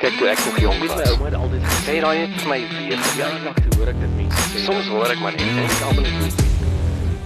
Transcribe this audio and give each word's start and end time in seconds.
Kyk 0.00 0.14
toe 0.16 0.30
ek 0.32 0.38
nog 0.46 0.58
jonk 0.62 0.84
was. 0.88 0.92
My 0.96 1.08
ouma 1.12 1.26
het 1.28 1.34
altyd 1.36 1.64
gesê 1.68 1.80
Sê 1.84 1.94
daai 2.00 2.18
het 2.22 2.36
vir 2.40 2.48
my 2.48 2.56
weer 2.72 3.00
ja, 3.18 3.26
nog 3.44 3.56
te 3.58 3.72
hoor 3.74 3.88
ek 3.92 3.98
dit 4.00 4.12
mense 4.16 4.44
sê. 4.48 4.62
Soms 4.64 4.86
hoor 4.88 5.10
ek 5.12 5.18
maar 5.20 5.34
net 5.36 5.42
en 5.44 5.58
ek 5.60 5.82
almal 5.90 6.06
net 6.06 6.38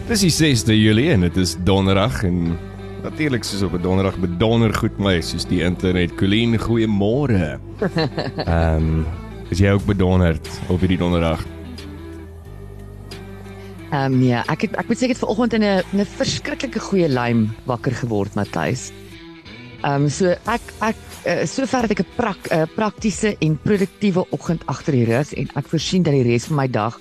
Dis 0.09 0.25
die 0.25 0.31
6de 0.35 0.75
Julie 0.75 1.05
en 1.13 1.23
dit 1.23 1.39
is 1.39 1.53
donderdag 1.69 2.17
en 2.27 2.57
natuurlik 3.05 3.47
soos 3.47 3.63
op 3.63 3.77
'n 3.79 3.83
donderdag 3.85 4.19
bedonder 4.19 4.75
goed 4.75 4.99
my 4.99 5.21
soos 5.23 5.47
die 5.47 5.63
internet. 5.63 6.17
Colleen, 6.19 6.59
goeiemôre. 6.59 7.61
Ehm 8.43 8.75
um, 8.75 9.07
is 9.55 9.63
jy 9.63 9.71
ook 9.71 9.87
bedonderd 9.87 10.51
op 10.67 10.83
hierdie 10.83 10.99
donderdag? 10.99 11.47
Ehm 13.95 14.03
um, 14.03 14.19
nee, 14.19 14.35
ek 14.35 14.67
het 14.67 14.75
ek 14.83 14.91
moet 14.91 14.99
sê 14.99 15.07
ek 15.07 15.15
het 15.15 15.23
vanoggend 15.23 15.53
in 15.55 15.63
'n 15.63 15.83
'n 15.95 16.11
verskriklike 16.19 16.81
goeie 16.91 17.07
lym 17.07 17.55
wakker 17.71 17.95
geword, 17.95 18.35
Matthys. 18.35 18.91
Ehm 19.85 20.07
um, 20.07 20.09
so 20.09 20.33
ek 20.49 20.71
ek 20.81 21.01
uh, 21.29 21.43
sover 21.45 21.85
het 21.85 21.93
ek 21.93 22.01
'n 22.01 22.17
prak, 22.17 22.47
uh, 22.49 22.65
praktiese 22.73 23.37
en 23.37 23.59
produktiewe 23.61 24.25
oggend 24.33 24.65
agter 24.67 24.97
die 24.97 25.05
rug 25.05 25.33
en 25.37 25.51
ek 25.61 25.69
voorsien 25.69 26.03
dat 26.03 26.17
die 26.17 26.25
res 26.25 26.49
van 26.49 26.57
my 26.57 26.69
dag 26.69 26.97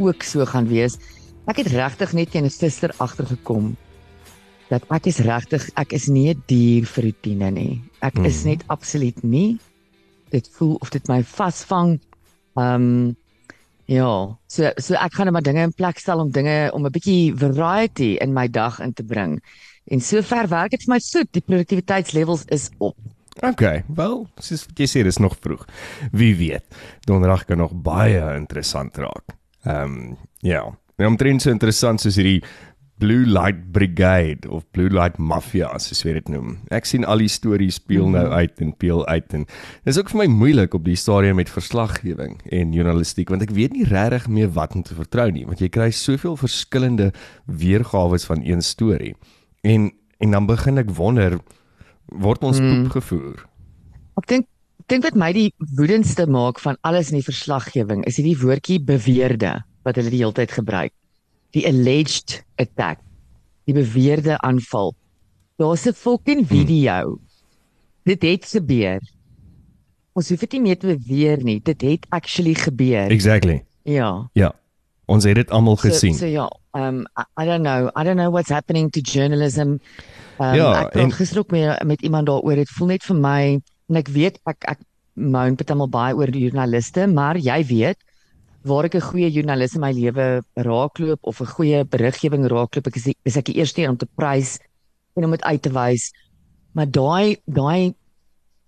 ook 0.00 0.22
so 0.24 0.44
gaan 0.48 0.68
wees. 0.68 0.96
Ek 1.44 1.60
het 1.60 1.68
regtig 1.76 2.12
net 2.16 2.30
teen 2.32 2.48
'n 2.48 2.50
suster 2.50 2.90
agtergekom 2.96 3.76
dat 4.70 4.82
ek 4.88 5.06
is 5.06 5.18
regtig 5.20 5.68
ek 5.76 5.92
is 5.92 6.08
nie 6.08 6.32
'n 6.32 6.42
dier 6.46 6.86
vir 6.86 7.04
rutine 7.04 7.50
nie. 7.50 7.82
Ek 8.00 8.16
mm. 8.16 8.24
is 8.24 8.44
net 8.44 8.64
absoluut 8.68 9.22
nie. 9.22 9.58
Dit 10.30 10.48
voel 10.56 10.78
of 10.80 10.88
dit 10.88 11.08
my 11.08 11.22
vasvang. 11.22 12.00
Ehm 12.56 12.74
um, 12.74 13.16
Ja, 13.86 14.38
so 14.46 14.70
so 14.78 14.94
ek 14.94 15.12
gaan 15.12 15.26
net 15.26 15.34
maar 15.34 15.42
dinge 15.42 15.62
in 15.66 15.72
plek 15.74 15.98
stel 15.98 16.20
om 16.22 16.30
dinge 16.30 16.70
om 16.72 16.86
'n 16.86 16.92
bietjie 16.92 17.34
variety 17.36 18.16
in 18.20 18.32
my 18.32 18.48
dag 18.48 18.80
in 18.80 18.92
te 18.92 19.02
bring. 19.02 19.42
En 19.90 20.00
sover 20.00 20.48
werk 20.48 20.70
dit 20.70 20.84
vir 20.86 20.92
my 20.94 20.98
soet. 21.02 21.28
Die 21.32 21.42
produktiwiteitslevels 21.42 22.44
is 22.54 22.70
op. 22.78 22.96
OK, 23.42 23.62
wel, 23.96 24.26
soos 24.38 24.66
jy 24.76 24.86
sê, 24.86 25.02
dis 25.02 25.18
nog 25.18 25.36
vroeg. 25.40 25.64
Wie 26.12 26.34
weet. 26.36 26.64
Donderdag 27.08 27.44
kan 27.48 27.58
nog 27.58 27.72
baie 27.74 28.20
interessant 28.36 28.96
raak. 28.96 29.36
Ehm 29.64 29.82
um, 29.96 30.16
ja, 30.42 30.62
nou 30.98 31.08
omtrent 31.08 31.42
so 31.42 31.50
interessant 31.50 32.00
soos 32.00 32.16
hierdie 32.18 32.42
Blue 32.98 33.24
Light 33.26 33.72
Brigade 33.72 34.46
of 34.50 34.62
Blue 34.70 34.90
Light 34.90 35.16
Mafia 35.18 35.70
soos 35.78 36.02
jy 36.04 36.12
dit 36.18 36.28
noem. 36.28 36.58
Ek 36.70 36.84
sien 36.86 37.04
al 37.08 37.18
die 37.18 37.28
stories 37.30 37.80
speel 37.80 38.08
nou 38.10 38.26
Mhm. 38.28 38.32
uit 38.32 38.60
en 38.60 38.72
peel 38.76 39.06
uit 39.06 39.34
en 39.34 39.46
dis 39.84 39.98
ook 39.98 40.10
vir 40.10 40.18
my 40.18 40.26
moeilik 40.26 40.74
op 40.74 40.84
die 40.84 40.96
stadium 40.96 41.36
met 41.36 41.50
verslaggewing 41.50 42.36
en 42.52 42.72
journalistiek 42.72 43.28
want 43.30 43.42
ek 43.42 43.50
weet 43.50 43.72
nie 43.72 43.84
regtig 43.84 44.28
meer 44.28 44.48
wat 44.54 44.74
om 44.74 44.82
te 44.82 44.94
vertrou 44.94 45.30
nie 45.32 45.46
want 45.46 45.58
jy 45.60 45.68
kry 45.68 45.90
soveel 45.90 46.36
verskillende 46.36 47.12
weergawe 47.46 48.18
van 48.18 48.42
een 48.44 48.62
storie. 48.62 49.14
En 49.62 49.90
en 50.22 50.30
dan 50.30 50.46
begin 50.46 50.78
ek 50.78 50.90
wonder 50.94 51.38
word 52.06 52.42
ons 52.46 52.58
Hmm. 52.58 52.82
poep 52.82 52.92
gevoer? 53.02 53.38
Ek 54.18 54.26
dink 54.26 54.46
dink 54.90 55.02
wat 55.06 55.14
my 55.14 55.32
die 55.32 55.52
woedendste 55.78 56.26
maak 56.26 56.58
van 56.60 56.76
alles 56.82 57.10
in 57.10 57.20
die 57.20 57.26
verslaggewing 57.26 58.04
is 58.06 58.18
hierdie 58.18 58.36
woordjie 58.38 58.80
beweerde 58.82 59.62
wat 59.86 59.96
hulle 59.96 60.10
die 60.10 60.18
hele 60.22 60.34
tyd 60.34 60.50
gebruik. 60.52 60.92
Die 61.54 61.66
alleged 61.66 62.42
attack. 62.58 62.98
Die 63.66 63.74
beweerde 63.74 64.38
aanval. 64.42 64.94
Daar's 65.58 65.86
'n 65.86 65.92
fucking 65.94 66.46
video. 66.46 67.18
Dit 68.04 68.22
het 68.22 68.44
gebeur. 68.46 69.00
Ons 70.14 70.28
hoef 70.28 70.40
dit 70.40 70.52
nie 70.52 70.60
meer 70.60 70.78
te 70.78 70.86
beweer 70.96 71.42
nie. 71.42 71.60
Dit 71.62 71.80
het 71.82 72.06
actually 72.10 72.54
gebeur. 72.54 73.10
Exactly. 73.10 73.64
Ja. 73.84 74.28
Ja. 74.34 74.52
Ons 75.06 75.24
het 75.24 75.34
dit 75.34 75.50
almal 75.50 75.76
gesien. 75.76 76.12
So, 76.14 76.18
so 76.18 76.26
ja, 76.26 76.48
um 76.74 77.06
I, 77.16 77.24
I 77.36 77.44
don't 77.46 77.62
know. 77.62 77.90
I 77.96 78.04
don't 78.04 78.16
know 78.16 78.30
what's 78.30 78.50
happening 78.50 78.90
to 78.90 79.00
journalism. 79.00 79.78
Um 80.38 80.54
Ja, 80.56 80.88
ek 80.88 81.12
gister 81.18 81.42
ook 81.42 81.50
met 81.50 81.84
met 81.84 82.02
iemand 82.02 82.26
daaroor. 82.26 82.56
Dit 82.56 82.70
voel 82.70 82.94
net 82.96 83.04
vir 83.04 83.16
my 83.16 83.42
en 83.88 84.00
ek 84.00 84.08
weet 84.08 84.40
ek 84.48 84.64
ek 84.76 84.80
moan 85.14 85.56
partymal 85.56 85.90
baie 85.92 86.16
oor 86.16 86.30
joernaliste, 86.32 87.06
maar 87.06 87.36
jy 87.36 87.60
weet 87.68 87.98
waar 88.64 88.86
ek 88.86 88.94
'n 88.94 89.08
goeie 89.10 89.30
joernalis 89.30 89.74
in 89.74 89.80
my 89.80 89.92
lewe 89.92 90.42
raakloop 90.54 91.18
of 91.22 91.40
'n 91.40 91.46
goeie 91.46 91.84
beriggewing 91.84 92.46
raakloop, 92.46 92.86
ek 92.86 92.96
is 92.96 93.04
die, 93.04 93.16
is 93.24 93.36
ek 93.36 93.44
die 93.44 93.58
eerste 93.58 93.82
een 93.82 93.90
om 93.90 93.96
te 93.96 94.08
prys 94.16 94.58
en 95.16 95.24
om 95.24 95.30
dit 95.30 95.42
uit 95.42 95.62
te 95.62 95.70
wys. 95.70 96.12
Maar 96.72 96.86
daai 96.86 97.36
daai 97.46 97.94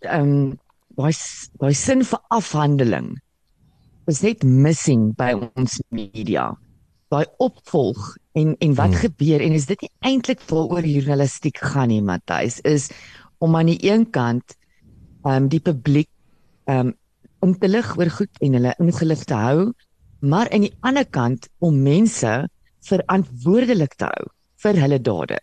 ehm 0.03 0.59
daai 0.97 1.13
daai 1.61 1.75
sin 1.75 2.05
vir 2.05 2.21
afhandeling 2.31 3.17
is 4.07 4.23
net 4.23 4.45
missing 4.45 5.15
by 5.17 5.33
ons 5.57 5.81
media. 5.91 6.53
Daai 7.13 7.27
opvolg 7.39 8.17
en 8.33 8.57
en 8.59 8.75
wat 8.75 8.91
Hmm. 8.95 9.01
gebeur 9.05 9.41
en 9.41 9.53
is 9.53 9.67
dit 9.67 9.81
nie 9.81 9.91
eintlik 10.01 10.41
waaroor 10.49 10.87
journalistiek 10.87 11.59
gaan 11.59 11.89
nie, 11.89 12.03
Matthys, 12.03 12.61
is 12.61 12.91
om 13.39 13.57
aan 13.57 13.67
die 13.67 13.79
een 13.91 14.11
kant 14.11 14.57
ehm 15.25 15.45
um, 15.45 15.49
die 15.49 15.61
publiek 15.61 16.09
ehm 16.67 16.87
um, 16.89 16.95
om 17.41 17.59
te 17.59 17.69
lig 17.69 17.97
oor 17.99 18.11
goed 18.11 18.41
en 18.41 18.53
hulle 18.57 18.75
ingelig 18.81 19.25
te 19.25 19.35
hou, 19.35 19.73
maar 20.21 20.49
aan 20.51 20.65
die 20.65 20.77
ander 20.81 21.05
kant 21.05 21.49
om 21.61 21.83
mense 21.83 22.49
verantwoordelik 22.89 23.95
te 24.01 24.09
hou 24.09 24.25
vir 24.65 24.81
hulle 24.81 24.99
dade 25.01 25.39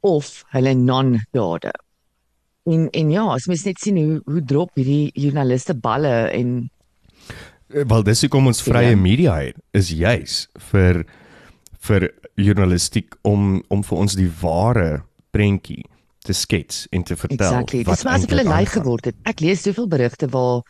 of 0.00 0.44
hulle 0.54 0.74
non-dade. 0.74 1.72
En 2.64 2.88
en 2.90 3.10
ja, 3.10 3.24
as 3.34 3.46
mens 3.46 3.64
net 3.64 3.78
sien 3.80 3.96
hoe 3.96 4.20
hoe 4.24 4.42
drop 4.44 4.70
hierdie 4.74 5.10
joernaliste 5.14 5.74
balle 5.74 6.30
en 6.32 6.70
Wel 7.68 8.02
dis 8.02 8.20
hoekom 8.24 8.46
ons 8.48 8.62
vrye 8.64 8.94
Ja. 8.94 8.96
media 8.96 9.34
het 9.42 9.56
is 9.76 9.90
juis 9.92 10.48
vir 10.70 11.04
vir 11.84 12.08
journalistiek 12.36 13.14
om 13.22 13.62
om 13.68 13.82
vir 13.84 13.98
ons 13.98 14.14
die 14.14 14.30
ware 14.40 15.02
prentjie 15.30 15.84
te 16.24 16.32
skets 16.32 16.86
en 16.92 17.04
te 17.04 17.16
vertel. 17.16 17.38
Exactly. 17.46 17.84
Dis 17.84 18.04
maar 18.04 18.14
asof 18.18 18.30
hulle 18.30 18.44
lui 18.44 18.64
geword 18.66 19.04
het. 19.04 19.16
Ek 19.24 19.40
lees 19.40 19.62
soveel 19.62 19.88
berigte 19.88 20.28
waar 20.32 20.62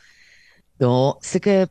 daar 0.78 1.14
sulke 1.22 1.69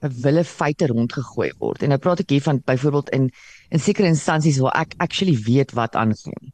wille 0.00 0.44
feite 0.44 0.86
rondgegooi 0.88 1.50
word. 1.58 1.82
En 1.82 1.92
nou 1.92 1.98
praat 1.98 2.20
ek 2.20 2.30
hier 2.30 2.42
van 2.42 2.62
byvoorbeeld 2.64 3.10
in 3.16 3.30
in 3.70 3.78
sekere 3.78 4.08
instansies 4.08 4.58
waar 4.58 4.74
ek 4.80 4.94
actually 4.98 5.36
weet 5.46 5.72
wat 5.72 5.94
aangaan. 5.94 6.52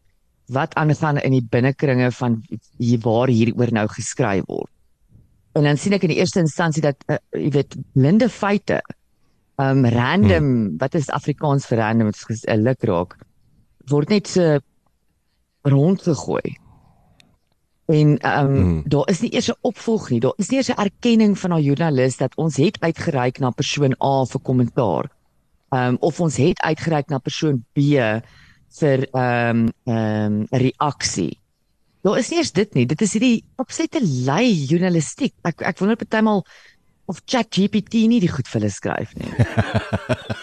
Wat 0.49 0.75
aangaan 0.75 1.19
in 1.19 1.33
die 1.33 1.47
binnekringe 1.51 2.11
van 2.13 2.43
hier 2.79 2.99
waar 3.03 3.29
hieroor 3.29 3.73
nou 3.73 3.87
geskryf 3.89 4.45
word. 4.47 4.71
En 5.57 5.65
dan 5.65 5.79
sien 5.81 5.97
ek 5.97 6.05
in 6.05 6.13
die 6.13 6.21
eerste 6.21 6.43
instansie 6.43 6.85
dat 6.85 7.01
uh, 7.09 7.17
jy 7.33 7.51
weet 7.55 7.77
blinde 7.97 8.29
feite 8.29 8.83
um 9.57 9.87
random 9.89 10.45
hmm. 10.45 10.75
wat 10.83 10.95
is 10.99 11.09
Afrikaans 11.09 11.65
vir 11.67 11.81
random 11.81 12.11
dit 12.13 12.31
is 12.35 12.45
'n 12.45 12.61
luk 12.61 12.83
raak 12.85 13.17
word 13.89 14.11
net 14.11 14.29
so 14.29 14.59
rondgegooi. 15.67 16.57
En 17.87 18.19
ehm 18.19 18.47
um, 18.47 18.55
Hmm. 18.57 18.83
daar 18.85 19.09
is 19.09 19.21
nie 19.21 19.33
eers 19.33 19.49
'n 19.49 19.59
opvolg 19.61 20.11
nie. 20.11 20.21
Daar 20.21 20.35
is 20.37 20.49
nie 20.49 20.59
eers 20.59 20.71
'n 20.71 20.83
erkenning 20.83 21.39
van 21.39 21.53
'n 21.53 21.63
joernalis 21.63 22.17
dat 22.17 22.37
ons 22.37 22.57
het 22.57 22.81
uitgereik 22.81 23.39
na 23.39 23.51
persoon 23.51 23.95
A 24.03 24.25
vir 24.25 24.41
kommentaar. 24.41 25.11
Ehm 25.71 25.89
um, 25.89 25.97
of 26.01 26.21
ons 26.21 26.37
het 26.37 26.61
uitgereik 26.61 27.09
na 27.09 27.19
persoon 27.19 27.65
B 27.73 27.81
vir 28.79 29.09
ehm 29.13 29.57
um, 29.57 29.73
ehm 29.85 30.33
um, 30.33 30.47
reaksie. 30.51 31.41
Daar 32.07 32.21
is 32.21 32.29
nie 32.31 32.39
eers 32.39 32.53
dit 32.55 32.75
nie. 32.79 32.87
Dit 32.87 33.03
is 33.03 33.17
hierdie 33.17 33.43
opsette 33.59 33.99
lei 34.01 34.53
journalistiek. 34.71 35.35
Ek 35.49 35.65
ek 35.67 35.81
wonder 35.83 35.99
partymal 35.99 36.45
of 37.11 37.19
ChatGPT 37.27 38.05
nie 38.11 38.21
die 38.23 38.31
goed 38.31 38.47
vir 38.51 38.61
hulle 38.61 38.71
skryf 38.71 39.15
nie. 39.19 39.31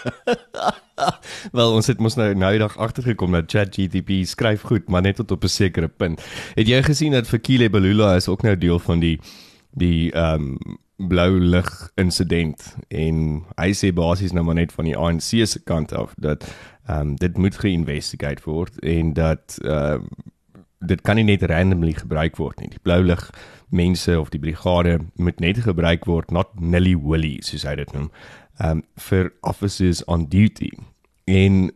Wel 1.57 1.75
ons 1.75 1.87
het 1.87 2.03
mos 2.03 2.17
nou 2.19 2.29
nou 2.35 2.51
dag 2.59 2.75
agtergekom 2.83 3.35
dat 3.35 3.47
ChatGPT 3.51 4.27
skryf 4.27 4.67
goed, 4.67 4.91
maar 4.91 5.05
net 5.07 5.21
tot 5.21 5.31
op 5.31 5.43
'n 5.43 5.53
sekere 5.55 5.87
punt. 5.87 6.19
Het 6.59 6.67
jy 6.67 6.83
gesien 6.83 7.15
dat 7.15 7.31
Fikile 7.31 7.69
Belula 7.69 8.15
is 8.15 8.27
ook 8.27 8.43
nou 8.43 8.57
deel 8.57 8.79
van 8.79 8.99
die 8.99 9.19
die 9.71 10.11
ehm 10.11 10.59
um, 10.59 10.79
blou 11.07 11.39
lig 11.39 11.91
insident 11.95 12.75
en 12.87 13.43
hy 13.55 13.71
sê 13.73 13.91
basies 13.91 14.31
nou 14.31 14.43
maar 14.43 14.55
net 14.55 14.71
van 14.71 14.85
die 14.85 14.97
ANC 14.97 15.47
se 15.47 15.59
kant 15.63 15.93
af 15.93 16.13
dat 16.17 16.43
ehm 16.87 16.99
um, 16.99 17.15
dit 17.15 17.37
moet 17.37 17.55
geïnvestigeer 17.55 18.43
word 18.43 18.79
en 18.79 19.13
dat 19.13 19.59
ehm 19.63 20.03
um, 20.03 20.07
dit 20.85 21.01
kan 21.01 21.15
nie 21.15 21.27
net 21.27 21.43
randomly 21.49 21.93
gebruik 21.97 22.37
word 22.37 22.59
nie. 22.61 22.69
Die 22.73 22.81
blou 22.83 23.01
lig 23.03 23.23
mense 23.73 24.19
of 24.19 24.29
die 24.33 24.41
brigade 24.41 24.99
moet 25.15 25.39
net 25.39 25.63
gebruik 25.65 26.05
word 26.09 26.31
not 26.31 26.53
nilly 26.59 26.95
willy 26.95 27.39
soos 27.41 27.65
hy 27.67 27.75
dit 27.81 27.93
noem. 27.95 28.11
Um 28.63 28.83
vir 29.09 29.31
officers 29.41 30.03
on 30.11 30.27
duty. 30.29 30.71
En 31.25 31.71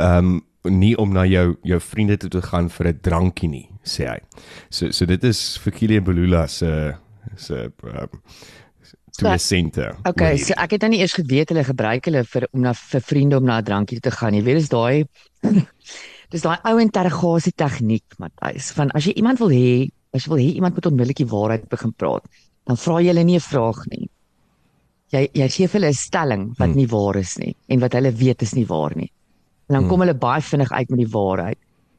um 0.00 0.40
nie 0.64 0.94
om 0.98 1.12
na 1.12 1.26
jou 1.26 1.56
jou 1.66 1.80
vriende 1.82 2.16
toe 2.22 2.30
te 2.30 2.42
gaan 2.42 2.68
vir 2.70 2.88
'n 2.88 2.98
drankie 3.02 3.48
nie, 3.48 3.68
sê 3.84 4.08
hy. 4.08 4.18
So 4.70 4.90
so 4.90 5.06
dit 5.06 5.24
is 5.24 5.58
vir 5.58 5.72
Kilian 5.72 6.04
Belula 6.04 6.46
se 6.46 6.94
se 7.36 7.72
um 7.82 8.22
twee 9.18 9.38
sente. 9.38 9.92
Okay, 10.08 10.36
so 10.38 10.54
ek 10.56 10.70
het 10.76 10.80
nou 10.80 10.90
nie 10.94 11.00
eers 11.00 11.12
geweet 11.12 11.52
hulle 11.52 11.64
gebruik 11.64 12.06
hulle 12.08 12.24
vir 12.24 12.48
om 12.52 12.60
na 12.60 12.72
vir 12.72 13.00
vriende 13.00 13.36
om 13.36 13.44
na 13.44 13.58
'n 13.58 13.64
drankie 13.64 14.00
te 14.00 14.10
gaan. 14.10 14.34
Jy 14.34 14.42
weet 14.42 14.58
dis 14.58 14.68
daai 14.68 15.06
dis 16.32 16.42
daai 16.42 16.58
ou 16.64 16.78
interrogasie 16.80 17.52
tegniek, 17.52 18.04
Matthys, 18.18 18.72
van 18.76 18.90
as 18.96 19.04
jy 19.06 19.12
iemand 19.20 19.38
wil 19.42 19.52
hê, 19.52 19.88
as 20.14 20.24
jy 20.26 20.32
wil 20.32 20.40
hê 20.40 20.48
iemand 20.56 20.74
moet 20.78 20.86
onmiddellik 20.90 21.20
die 21.22 21.28
waarheid 21.30 21.68
begin 21.72 21.92
praat, 21.92 22.24
dan 22.66 22.76
vra 22.80 23.00
jy 23.02 23.08
hulle 23.12 23.24
nie 23.24 23.36
'n 23.36 23.40
vraag 23.40 23.86
nie. 23.90 24.08
Jy 25.12 25.28
jy 25.34 25.48
gee 25.48 25.66
vir 25.68 25.80
hulle 25.80 25.90
'n 25.92 25.94
stelling 25.94 26.44
wat 26.58 26.68
Hmm. 26.68 26.76
nie 26.76 26.86
waar 26.86 27.16
is 27.16 27.36
nie 27.38 27.54
en 27.68 27.80
wat 27.80 27.92
hulle 27.92 28.12
weet 28.12 28.42
is 28.42 28.54
nie 28.54 28.64
waar 28.66 28.96
nie. 28.96 29.10
En 29.68 29.74
dan 29.74 29.82
Hmm. 29.84 29.88
kom 29.90 30.00
hulle 30.00 30.14
baie 30.14 30.40
vinnig 30.40 30.70
uit 30.72 30.90
met 30.90 30.98
die 30.98 31.12
waarheid. 31.12 31.58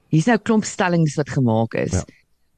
Hier's 0.09 0.25
nou 0.27 0.35
'n 0.37 0.43
klomp 0.43 0.63
stellings 0.65 1.15
wat 1.15 1.29
gemaak 1.29 1.73
is. 1.75 1.91
Ja. 1.91 2.03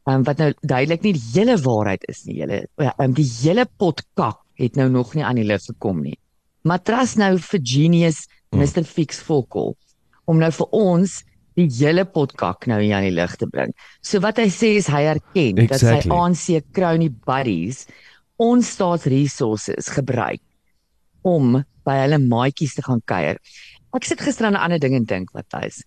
um, 0.07 0.23
wat 0.23 0.37
nou 0.37 0.53
duidelik 0.61 1.01
nie 1.01 1.13
die 1.13 1.21
hele 1.33 1.57
waarheid 1.57 2.03
is 2.07 2.25
nie. 2.25 2.35
Julle 2.37 2.67
um, 2.99 3.13
die 3.13 3.25
hele 3.41 3.65
pot 3.77 4.03
kak 4.15 4.37
het 4.55 4.75
nou 4.75 4.87
nog 4.89 5.15
nie 5.15 5.23
aan 5.23 5.35
die 5.35 5.43
lig 5.43 5.61
gekom 5.65 6.01
nie. 6.03 6.17
Matras 6.63 7.15
nou 7.15 7.37
vir 7.39 7.59
genius 7.63 8.27
Mr 8.51 8.83
Fix 8.83 9.19
Fokol 9.19 9.75
om 10.25 10.37
nou 10.37 10.51
vir 10.51 10.67
ons 10.71 11.23
die 11.55 11.67
hele 11.71 12.05
pot 12.05 12.35
kak 12.39 12.67
nou 12.67 12.79
hier 12.81 12.97
aan 12.97 13.07
die 13.07 13.15
lig 13.15 13.35
te 13.39 13.47
bring. 13.47 13.71
So 14.01 14.21
wat 14.23 14.39
hy 14.41 14.49
sê 14.53 14.75
is 14.79 14.89
hy 14.91 15.05
erken 15.15 15.61
Exactly. 15.63 15.67
dat 15.67 16.03
sy 16.03 16.11
ANC 16.11 16.73
crony 16.75 17.09
buddies 17.09 17.85
ons 18.41 18.73
staatsresources 18.75 19.89
gebruik 19.95 20.43
om 21.25 21.63
by 21.87 21.97
hulle 22.03 22.19
maatjies 22.21 22.75
te 22.77 22.83
gaan 22.85 23.01
kuier. 23.09 23.39
Ek 23.95 24.07
sit 24.07 24.21
gister 24.21 24.45
aan 24.45 24.55
'n 24.55 24.63
ander 24.65 24.79
ding 24.79 24.95
en 24.95 25.05
dink, 25.05 25.33
Matthys. 25.33 25.83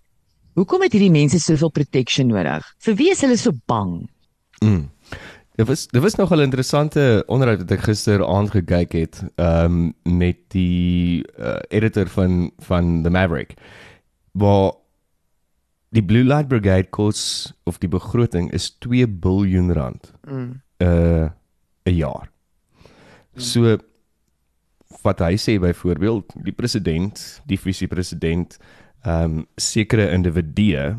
Hoekom 0.56 0.82
het 0.82 0.92
hierdie 0.92 1.12
mense 1.12 1.38
soveel 1.38 1.70
protection 1.70 2.28
nodig? 2.28 2.64
Vir 2.80 2.94
wie 2.94 3.10
is 3.10 3.20
hulle 3.20 3.36
so 3.36 3.52
bang? 3.66 4.08
Mm. 4.62 4.88
Dit 5.58 5.66
was 5.66 5.86
dit 5.86 6.02
was 6.02 6.16
nogal 6.16 6.38
'n 6.38 6.50
interessante 6.50 7.24
onderhoud 7.26 7.58
wat 7.58 7.70
ek 7.70 7.84
gister 7.90 8.24
aand 8.24 8.50
gekyk 8.50 8.92
het, 8.92 9.22
ehm 9.36 9.64
um, 9.64 9.94
met 10.18 10.38
die 10.48 11.22
uh, 11.38 11.58
editor 11.68 12.06
van 12.06 12.50
van 12.58 13.02
The 13.02 13.10
Maverick. 13.10 13.54
Waar 14.32 14.72
die 15.90 16.02
Blue 16.02 16.24
Light 16.24 16.48
Brigade 16.48 16.88
kos 16.90 17.52
of 17.64 17.78
die 17.78 17.88
begroting 17.88 18.50
is 18.52 18.70
2 18.84 19.06
miljard 19.06 19.76
rand 19.76 20.12
Mm. 20.26 20.60
uh 20.82 21.28
'n 21.86 21.94
jaar. 21.94 22.28
So 23.36 23.78
wat 25.02 25.20
hy 25.20 25.36
sê 25.36 25.58
byvoorbeeld, 25.60 26.34
die 26.44 26.52
president, 26.52 27.40
die 27.46 27.58
visiepresident, 27.58 28.58
ehm 29.04 29.24
um, 29.38 29.46
sekere 29.56 30.10
individue 30.10 30.96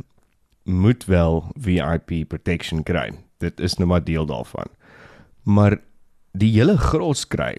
moet 0.64 1.06
wel 1.06 1.52
VIP 1.56 2.28
protection 2.28 2.84
kry. 2.84 3.12
Dit 3.38 3.60
is 3.60 3.78
nou 3.78 3.88
maar 3.90 4.04
deel 4.04 4.26
daarvan. 4.26 4.68
Maar 5.44 5.78
die 6.32 6.52
hele 6.54 6.78
gros 6.78 7.28
kry 7.28 7.58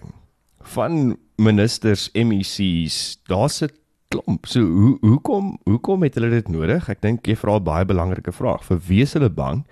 van 0.59 1.17
ministers, 1.37 2.09
MECs, 2.13 3.17
daar's 3.27 3.61
'n 3.61 3.69
klomp. 4.11 4.45
So 4.49 4.59
hoe 4.61 4.97
hoekom 5.01 5.53
hoekom 5.69 6.03
het 6.07 6.15
hulle 6.19 6.29
dit 6.33 6.49
nodig? 6.51 6.89
Ek 6.91 7.01
dink 7.03 7.27
jy 7.27 7.35
vra 7.39 7.55
'n 7.59 7.63
baie 7.63 7.85
belangrike 7.85 8.31
vraag. 8.35 8.63
Vir 8.67 8.79
wie 8.87 9.01
is 9.01 9.13
hulle 9.13 9.29
bang 9.29 9.63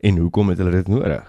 en 0.00 0.16
hoekom 0.22 0.48
het 0.54 0.58
hulle 0.62 0.70
dit 0.78 0.88
nodig? 0.88 1.26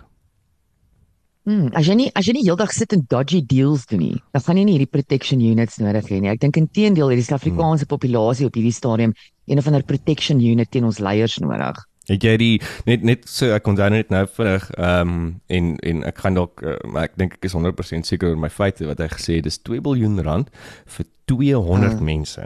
Hmm, 1.48 1.70
as 1.74 1.88
jy 1.88 1.96
nie 1.96 2.10
as 2.20 2.28
jy 2.28 2.34
nie 2.36 2.44
heeldag 2.46 2.72
sit 2.76 2.92
en 2.94 3.06
dodgy 3.10 3.40
deals 3.42 3.86
doen 3.90 4.00
nie, 4.04 4.18
dan 4.36 4.42
gaan 4.46 4.58
jy 4.60 4.64
nie 4.68 4.74
hierdie 4.78 4.92
protection 4.92 5.40
units 5.42 5.80
nodig 5.82 6.06
hê 6.12 6.20
nie. 6.22 6.30
Ek 6.30 6.42
dink 6.44 6.58
inteendeel 6.60 7.10
hierdie 7.10 7.26
Suid-Afrikaanse 7.26 7.88
populasie 7.90 8.46
op 8.46 8.54
hierdie 8.60 8.76
stadium 8.76 9.14
een 9.48 9.58
of 9.58 9.66
ander 9.68 9.84
protection 9.84 10.40
unit 10.44 10.70
teen 10.72 10.86
ons 10.86 11.00
leiers 11.00 11.40
nodig. 11.42 11.80
Het 12.10 12.24
jy 12.24 12.36
die 12.38 12.62
net 12.86 13.04
net 13.04 13.26
so 13.30 13.50
ek 13.56 13.68
onthou 13.68 13.90
net 13.90 14.10
nou 14.10 14.26
vinnig 14.28 14.70
ehm 14.78 15.10
um, 15.10 15.42
en 15.48 15.76
en 15.80 16.04
ek 16.04 16.18
gaan 16.18 16.34
dalk 16.38 16.62
uh, 16.64 16.76
ek 17.02 17.18
dink 17.18 17.34
ek 17.34 17.46
is 17.46 17.54
100% 17.54 18.06
seker 18.06 18.30
oor 18.30 18.38
my 18.38 18.50
feite 18.50 18.86
wat 18.86 19.00
hy 19.00 19.08
gesê 19.08 19.36
het 19.40 19.44
dis 19.46 19.58
2 19.64 19.82
miljard 19.82 20.26
rand 20.26 20.50
vir 20.86 21.06
200 21.26 21.94
Ah. 21.94 22.00
mense 22.02 22.46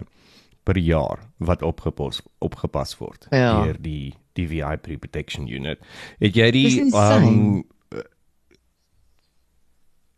per 0.63 0.77
jaar 0.77 1.19
wat 1.37 1.61
opgepas 1.61 2.21
opgepas 2.39 2.97
word 2.97 3.27
Ja. 3.31 3.63
deur 3.63 3.77
die 3.81 4.13
die 4.33 4.47
VIP 4.47 4.99
protection 4.99 5.47
unit. 5.47 5.79
Het 6.19 6.35
jy 6.35 6.51
die 6.51 6.65
um, 6.95 7.63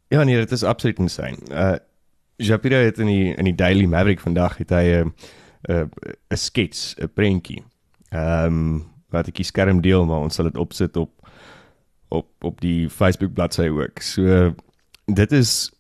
Ja 0.07 0.23
nee, 0.23 0.37
dit 0.37 0.51
is 0.51 0.63
absoluut 0.63 0.99
insane. 0.99 1.37
Uh 1.51 1.75
Japira 2.37 2.75
het 2.83 2.97
in 2.99 3.07
die 3.07 3.33
in 3.39 3.47
die 3.47 3.55
Daily 3.55 3.85
Maverick 3.87 4.19
vandag 4.19 4.57
het 4.57 4.69
hy 4.69 4.83
'n 5.03 5.13
'n 5.71 5.89
'n 6.31 6.37
skets, 6.37 6.95
'n 6.99 7.07
prentjie. 7.13 7.63
Ehm 8.09 8.45
um, 8.45 8.85
wat 9.09 9.27
ek 9.27 9.35
die 9.35 9.45
skerm 9.45 9.81
deel, 9.81 10.05
maar 10.05 10.19
ons 10.19 10.35
sal 10.35 10.45
dit 10.45 10.57
opsit 10.57 10.97
op 10.97 11.11
op 12.09 12.27
op 12.43 12.61
die 12.61 12.89
Facebook 12.89 13.33
bladsy 13.33 13.67
ook. 13.71 13.99
So 14.01 14.53
dit 15.05 15.31
is 15.31 15.71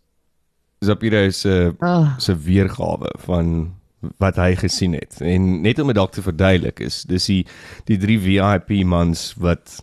Japira 0.79 1.29
se 1.31 1.75
Ah, 1.79 2.17
se 2.19 2.37
weergawe 2.37 3.11
van 3.17 3.75
wat 4.17 4.35
hy 4.35 4.55
gesien 4.55 4.93
het. 4.93 5.19
En 5.21 5.61
net 5.61 5.79
om 5.79 5.87
dit 5.87 5.95
dalk 5.95 6.11
te 6.15 6.23
verduidelik 6.25 6.79
is, 6.79 7.03
dis 7.09 7.25
die 7.31 7.41
die 7.89 7.97
drie 7.97 8.19
VIP 8.19 8.85
mans 8.85 9.33
wat 9.37 9.81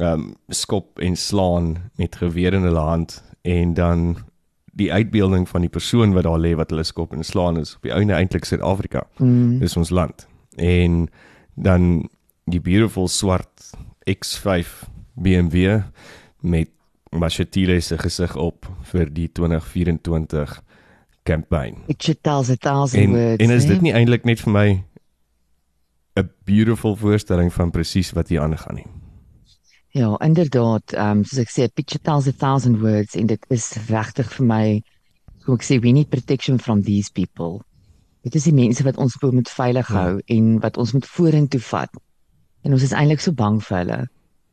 ehm 0.00 0.12
um, 0.12 0.28
skop 0.48 0.98
en 1.04 1.16
slaan 1.16 1.74
met 2.00 2.16
geweer 2.16 2.54
in 2.56 2.64
hulle 2.64 2.80
hand 2.80 3.18
en 3.42 3.74
dan 3.74 4.16
die 4.72 4.92
uitbeelding 4.92 5.48
van 5.48 5.60
die 5.60 5.70
persoon 5.70 6.14
wat 6.16 6.24
daar 6.24 6.40
lê 6.40 6.54
wat 6.56 6.70
hulle 6.72 6.84
skop 6.84 7.12
en 7.12 7.24
slaan 7.24 7.58
is 7.60 7.74
op 7.76 7.82
die 7.82 7.92
einde 7.92 8.16
eintlik 8.16 8.44
Suid-Afrika. 8.48 9.04
mm, 9.18 9.58
Dis 9.58 9.76
ons 9.76 9.90
land. 9.90 10.26
En 10.56 11.08
dan 11.54 12.08
die 12.44 12.60
beautiful 12.60 13.08
swart 13.08 13.70
X5 14.08 14.88
BMW 15.14 15.82
met 16.40 16.70
Machetile 17.10 17.80
se 17.80 17.98
gesig 17.98 18.36
op 18.36 18.66
vir 18.92 19.10
die 19.12 19.28
2024 19.32 20.62
campaign. 21.22 21.76
picture 21.86 22.14
tells 22.20 22.50
a 22.50 22.56
thousand 22.56 23.02
En 23.02 23.10
words. 23.10 23.42
en 23.44 23.50
is 23.50 23.66
dit 23.66 23.80
nie 23.80 23.92
eintlik 23.92 24.24
net 24.24 24.40
vir 24.40 24.52
my 24.52 24.84
'n 26.16 26.30
beautiful 26.44 26.96
voorstelling 26.96 27.52
van 27.52 27.70
presies 27.70 28.12
wat 28.12 28.28
hier 28.28 28.40
aangaan 28.40 28.74
nie. 28.74 28.86
Ja, 29.94 30.16
inderdaad, 30.20 30.92
ehm 30.92 31.18
um, 31.18 31.24
soos 31.24 31.38
ek 31.38 31.50
sê, 31.50 31.62
a 31.64 31.68
picture 31.68 32.00
tells 32.02 32.26
a 32.26 32.32
thousand 32.32 32.80
words 32.80 33.14
en 33.14 33.26
dit 33.26 33.44
is 33.48 33.76
regtig 33.88 34.32
vir 34.32 34.46
my 34.46 34.82
hoe 35.44 35.54
ek 35.54 35.62
sê 35.62 35.78
we 35.80 35.92
need 35.92 36.08
protection 36.08 36.58
from 36.58 36.82
these 36.82 37.10
people. 37.12 37.60
Dit 38.22 38.34
is 38.34 38.44
die 38.44 38.54
mense 38.54 38.82
wat 38.84 38.96
ons 38.96 39.16
moet 39.20 39.48
veilig 39.50 39.88
Ja. 39.88 39.94
hou 40.02 40.20
en 40.26 40.60
wat 40.60 40.76
ons 40.76 40.92
moet 40.92 41.06
vorentoe 41.06 41.60
vat. 41.60 41.90
En 42.64 42.72
ons 42.72 42.82
is 42.82 42.92
eintlik 42.92 43.20
so 43.20 43.32
bang 43.32 43.60
vir 43.62 43.78
hulle. 43.78 44.08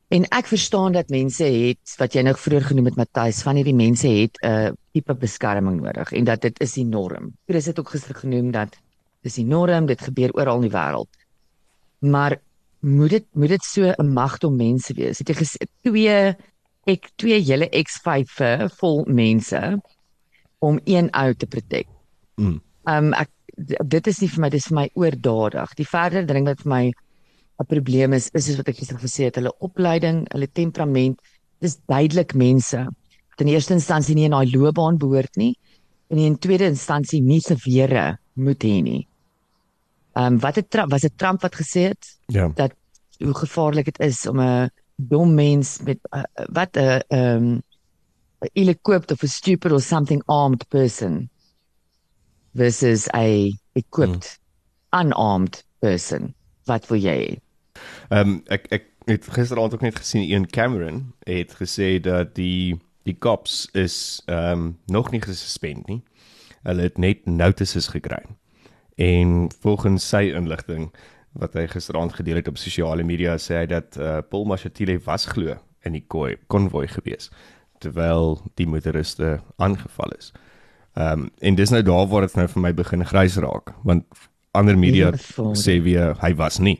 En 0.10 0.26
ek 0.34 0.48
verstaan 0.50 0.96
dat 0.96 1.12
mense 1.14 1.46
het 1.46 1.96
wat 2.02 2.16
jy 2.18 2.24
nou 2.26 2.34
vroeër 2.34 2.72
genoem 2.72 2.88
het 2.90 2.96
Matthys, 2.98 3.44
van 3.46 3.60
hierdie 3.60 3.78
mense 3.78 4.10
het 4.10 4.40
'n 4.42 4.48
uh, 4.50 4.72
tipe 4.94 5.14
beskerming 5.14 5.82
nodig 5.82 6.12
en 6.12 6.24
dat 6.24 6.42
dit 6.42 6.60
is 6.60 6.74
die 6.74 6.86
norm. 6.86 7.34
Chris 7.46 7.66
het 7.66 7.80
ook 7.80 7.90
gister 7.90 8.16
genoem 8.16 8.52
dat 8.52 8.78
dis 9.22 9.38
die 9.38 9.46
norm, 9.46 9.86
dit 9.86 10.02
gebeur 10.02 10.34
oral 10.34 10.56
in 10.56 10.70
die 10.70 10.78
wêreld. 10.78 11.10
Maar 12.00 12.40
moet 12.80 13.10
dit 13.10 13.26
moet 13.34 13.50
dit 13.50 13.64
so 13.64 13.94
'n 13.98 14.14
magdom 14.14 14.56
mense 14.56 14.94
wees. 14.94 15.20
Het 15.20 15.30
jy 15.30 15.36
gesê 15.36 15.68
twee 15.82 16.36
ek 16.86 17.12
twee 17.16 17.40
hele 17.42 17.70
X5 17.70 18.42
vol 18.80 19.06
mense 19.06 19.82
om 20.60 20.80
een 20.84 21.12
ou 21.12 21.34
te 21.34 21.46
protect. 21.48 21.90
Mm. 22.36 22.62
Um 22.84 23.14
ek 23.14 23.30
dit 23.86 24.08
is 24.08 24.20
nie 24.20 24.30
vir 24.30 24.42
my 24.42 24.50
dis 24.50 24.68
vir 24.68 24.76
my 24.76 24.90
oordadig. 24.94 25.74
Die 25.76 25.88
verder 25.88 26.26
ding 26.26 26.46
wat 26.46 26.62
vir 26.62 26.70
my 26.70 26.94
'n 27.60 27.66
probleem 27.68 28.14
is 28.14 28.30
is 28.34 28.46
soos 28.46 28.58
wat 28.58 28.70
ek 28.72 28.78
gister 28.78 28.98
gesê 28.98 29.28
het, 29.28 29.36
hulle 29.36 29.52
opleiding, 29.60 30.26
hulle 30.32 30.48
temperament, 30.48 31.20
dis 31.60 31.78
duidelik 31.92 32.34
mense 32.34 32.86
wat 32.86 33.42
in 33.44 33.48
eerste 33.52 33.74
instansie 33.76 34.16
nie 34.16 34.26
in 34.30 34.36
daai 34.36 34.52
loopbaan 34.52 34.98
behoort 34.98 35.36
nie 35.38 35.56
en 36.10 36.18
in 36.18 36.38
tweede 36.40 36.66
instansie 36.66 37.22
nie 37.22 37.42
gewere 37.42 38.18
moet 38.36 38.64
hê 38.64 38.82
nie. 38.84 39.08
Um 40.16 40.40
wat 40.40 40.56
het 40.56 40.70
Trump 40.72 40.92
was 40.92 41.02
dit 41.02 41.18
Trump 41.18 41.42
wat 41.42 41.56
gesê 41.56 41.90
het 41.92 42.08
Ja. 42.28 42.48
dat 42.56 42.72
hoe 43.20 43.34
gevaarlik 43.34 43.86
dit 43.86 44.00
is 44.00 44.26
om 44.28 44.40
'n 44.40 44.70
dom 44.96 45.34
mens 45.36 45.80
met 45.84 46.00
uh, 46.16 46.24
wat 46.50 46.78
'n 46.78 47.02
um 47.10 47.62
'n 48.42 48.50
ill-equipped 48.54 49.12
of 49.12 49.24
a 49.24 49.28
stupid 49.28 49.72
or 49.72 49.82
something 49.82 50.22
armed 50.28 50.68
person 50.70 51.30
versus 52.54 53.08
a 53.14 53.52
equipped 53.76 54.40
unarmed 54.94 55.64
person. 55.80 56.34
Wat 56.66 56.88
wil 56.88 56.98
jy? 57.00 57.36
hê? 57.36 57.49
Ehm 58.10 58.30
um, 58.30 58.42
ek 58.48 58.66
ek 58.70 58.86
het 59.10 59.28
gisteraand 59.30 59.74
ook 59.74 59.82
net 59.82 59.96
gesien 59.96 60.24
Ian 60.24 60.48
Cameron 60.48 61.14
het 61.24 61.56
gesê 61.62 62.00
dat 62.02 62.36
die 62.36 62.80
die 63.04 63.18
cops 63.18 63.70
is 63.74 64.22
ehm 64.26 64.52
um, 64.52 64.78
nog 64.86 65.12
nie 65.12 65.22
gesuspend 65.22 65.88
nie. 65.88 66.02
Hulle 66.64 66.82
het 66.82 66.98
net 66.98 67.26
notices 67.26 67.88
gekry. 67.88 68.24
En 68.96 69.48
volgens 69.62 70.10
sy 70.10 70.30
inligting 70.36 70.90
wat 71.40 71.54
hy 71.54 71.68
gisteraand 71.68 72.14
gedeel 72.14 72.42
het 72.42 72.48
op 72.48 72.58
sosiale 72.58 73.04
media 73.04 73.38
sê 73.38 73.62
hy 73.62 73.66
dat 73.70 73.98
uh, 73.98 74.18
Paul 74.30 74.46
Mashatile 74.50 75.00
was 75.06 75.26
glo 75.30 75.56
in 75.88 75.96
die 75.96 76.04
koi 76.08 76.36
konvoi 76.48 76.88
gewees 76.88 77.30
terwyl 77.80 78.42
die 78.60 78.68
motoriste 78.68 79.40
aangeval 79.58 80.18
is. 80.18 80.34
Ehm 80.98 81.26
um, 81.26 81.30
en 81.40 81.56
dis 81.56 81.72
nou 81.72 81.82
daar 81.86 82.08
waar 82.12 82.28
dit 82.28 82.36
nou 82.36 82.48
vir 82.48 82.62
my 82.62 82.74
begin 82.74 83.06
grys 83.06 83.38
raak 83.38 83.74
want 83.88 84.06
ander 84.52 84.78
media 84.78 85.14
sê 85.56 85.80
weer 85.84 86.18
hy 86.24 86.34
was 86.36 86.60
nie. 86.60 86.80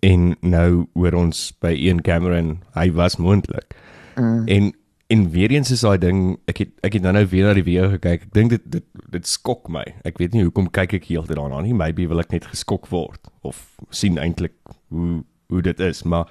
En 0.00 0.34
nou 0.40 0.86
hoor 0.94 1.14
ons 1.14 1.40
by 1.60 1.72
Ian 1.76 2.00
Cameron 2.00 2.60
hy 2.76 2.90
was 2.96 3.16
moontlik. 3.20 3.76
Uh, 4.16 4.42
En 4.46 4.72
en 5.10 5.24
weer 5.30 5.50
eens 5.50 5.70
is 5.74 5.80
daai 5.82 5.98
ding 5.98 6.18
ek 6.46 6.60
het 6.62 6.84
ek 6.86 6.92
het 6.92 7.02
nou 7.02 7.12
nou 7.16 7.24
weer 7.26 7.48
na 7.48 7.54
die 7.58 7.64
video 7.66 7.88
gekyk. 7.90 8.28
Ek 8.28 8.34
dink 8.36 8.52
dit 8.54 8.66
dit 8.76 8.84
dit 9.10 9.26
skok 9.26 9.66
my. 9.68 9.82
Ek 10.06 10.20
weet 10.22 10.36
nie 10.36 10.44
hoekom 10.46 10.68
kyk 10.70 10.94
ek 11.00 11.08
heeltyd 11.10 11.36
daarna 11.36 11.60
nie. 11.66 11.74
Maybe 11.74 12.06
wil 12.06 12.22
ek 12.22 12.30
net 12.30 12.46
geskok 12.46 12.86
word 12.94 13.30
of 13.42 13.58
sien 13.90 14.20
eintlik 14.22 14.54
hoe 14.94 15.24
hoe 15.50 15.62
dit 15.66 15.80
is, 15.82 16.04
maar 16.06 16.30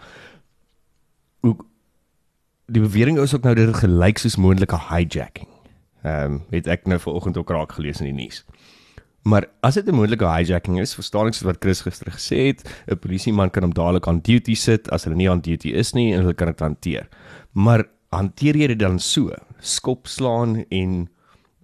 hoe 1.44 1.58
die 2.72 2.82
bewering 2.82 3.20
is 3.20 3.34
ook 3.36 3.44
nou 3.44 3.56
dat 3.58 3.68
dit 3.68 3.82
gelyk 3.84 4.22
soos 4.22 4.38
moontlike 4.40 4.80
hijacking. 4.88 5.50
Ehm 6.04 6.40
um, 6.40 6.42
het 6.54 6.68
ek 6.72 6.88
nou 6.88 7.00
vanoggend 7.00 7.38
ook 7.38 7.50
raak 7.52 7.76
gelees 7.76 8.00
in 8.00 8.14
die 8.14 8.24
nuus. 8.24 8.46
Maar 9.24 9.46
as 9.62 9.74
dit 9.74 9.88
'n 9.88 9.96
moontlike 9.96 10.26
hijacking 10.26 10.80
is, 10.80 10.96
verstaan 10.96 11.28
ek 11.28 11.34
soos 11.34 11.48
wat 11.52 11.60
Chris 11.60 11.82
gister 11.82 12.12
gesê 12.12 12.48
het, 12.48 12.64
'n 12.88 13.00
polisieman 13.00 13.50
kan 13.50 13.64
hom 13.64 13.74
dadelik 13.74 14.08
aan 14.08 14.20
duty 14.20 14.56
sit 14.56 14.90
as 14.92 15.04
hulle 15.04 15.16
nie 15.16 15.30
aan 15.30 15.42
duty 15.42 15.70
is 15.70 15.94
nie 15.94 16.14
en 16.14 16.22
hulle 16.22 16.34
kan 16.34 16.48
dit 16.48 16.60
hanteer. 16.60 17.08
Maar 17.54 17.84
hanteer 18.12 18.56
jy 18.56 18.68
dit 18.68 18.80
dan 18.80 19.00
so? 19.00 19.32
Skop 19.60 20.08
slaan 20.08 20.66
en 20.70 21.10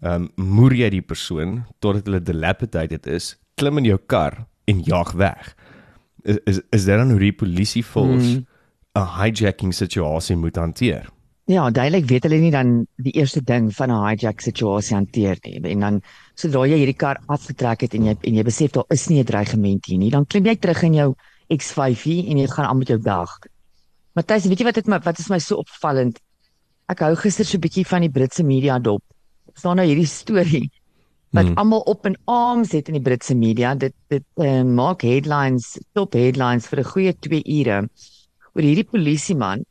ehm 0.01 0.21
um, 0.21 0.29
moer 0.35 0.73
jy 0.73 0.89
die 0.89 1.01
persoon 1.01 1.63
totdat 1.79 2.05
hulle 2.05 2.19
dilapidated 2.19 3.07
is, 3.07 3.37
klim 3.55 3.77
in 3.77 3.85
jou 3.85 3.97
kar 3.97 4.45
en 4.67 4.83
jaag 4.83 5.11
weg. 5.11 5.55
Is 6.23 6.37
is, 6.45 6.59
is 6.71 6.85
dit 6.85 6.97
dan 6.97 7.09
hoe 7.09 7.19
die 7.19 7.33
polisie 7.33 7.83
'n 7.83 8.19
mm. 8.19 8.45
hijacking 9.17 9.73
situasie 9.73 10.35
moet 10.35 10.55
hanteer? 10.55 11.14
Ja, 11.45 11.67
duidelik 11.69 12.07
weet 12.09 12.23
hulle 12.25 12.39
nie 12.41 12.49
dan 12.49 12.69
die 13.05 13.11
eerste 13.19 13.43
ding 13.45 13.67
van 13.77 13.91
'n 13.93 14.05
hijack 14.07 14.39
situasie 14.41 14.95
hanteer 14.95 15.37
nie. 15.43 15.59
En 15.73 15.79
dan 15.79 16.01
sodra 16.33 16.65
jy 16.65 16.77
hierdie 16.81 16.97
kar 16.97 17.21
afgetrek 17.27 17.81
het 17.81 17.93
en 17.93 18.05
jy 18.05 18.15
en 18.21 18.33
jy 18.35 18.43
besef 18.43 18.71
daar 18.71 18.85
is 18.89 19.07
nie 19.09 19.19
'n 19.19 19.25
dreigement 19.25 19.85
hier 19.85 19.97
nie, 19.97 20.09
dan 20.09 20.25
klim 20.25 20.45
jy 20.45 20.55
terug 20.55 20.83
in 20.83 20.93
jou 20.93 21.15
X5 21.49 22.05
en 22.29 22.37
jy 22.37 22.47
gaan 22.47 22.65
aan 22.65 22.77
met 22.77 22.87
jou 22.87 22.97
dag. 22.97 23.29
Matthys, 24.15 24.47
weet 24.47 24.59
jy 24.59 24.65
wat 24.65 24.75
dit 24.75 24.87
my 24.87 24.99
wat 24.99 25.19
is 25.19 25.29
my 25.29 25.37
so 25.37 25.57
opvallend? 25.57 26.19
Ek 26.89 26.99
hou 26.99 27.15
gister 27.15 27.45
so 27.45 27.57
'n 27.57 27.61
bietjie 27.61 27.85
van 27.85 28.01
die 28.01 28.09
Britse 28.09 28.43
media 28.43 28.79
dop. 28.79 29.03
staan 29.53 29.77
nou 29.77 29.85
hierdie 29.85 30.07
storie 30.07 30.71
wat 31.31 31.45
hmm. 31.45 31.57
almal 31.57 31.79
op 31.79 32.05
en 32.05 32.17
arms 32.25 32.71
het 32.71 32.87
in 32.87 32.93
die 32.95 33.01
Britse 33.01 33.35
media. 33.35 33.75
Dit 33.75 33.93
dit 34.09 34.23
uh, 34.37 34.63
maak 34.63 35.01
headlines, 35.01 35.77
top 35.93 36.13
headlines 36.13 36.65
vir 36.65 36.79
'n 36.79 36.83
goeie 36.83 37.13
2 37.13 37.43
ure 37.45 37.87
oor 38.55 38.63
hierdie 38.63 38.83
polisieman 38.83 39.63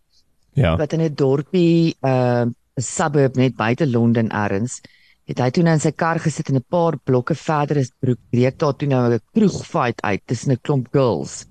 Ja. 0.54 0.76
wat 0.76 0.92
in 0.92 1.00
'n 1.02 1.14
dorpie 1.14 1.96
uh 2.02 2.44
'n 2.44 2.82
suburb 2.82 3.36
net 3.36 3.56
buite 3.56 3.86
Londen 3.86 4.30
ergens 4.30 4.80
het 5.28 5.38
hy 5.40 5.50
toe 5.50 5.62
nou 5.64 5.72
in 5.74 5.80
sy 5.80 5.92
kar 5.92 6.18
gesit 6.18 6.48
en 6.50 6.56
'n 6.56 6.64
paar 6.68 6.98
blokke 6.98 7.34
verder 7.34 7.76
is 7.76 7.90
broek 8.00 8.18
breek 8.30 8.58
daar 8.58 8.76
toe 8.76 8.88
nou 8.88 9.12
'n 9.12 9.20
kroegfight 9.34 10.02
uit 10.02 10.22
tussen 10.26 10.52
'n 10.52 10.60
klomp 10.62 10.88
girls 10.92 11.46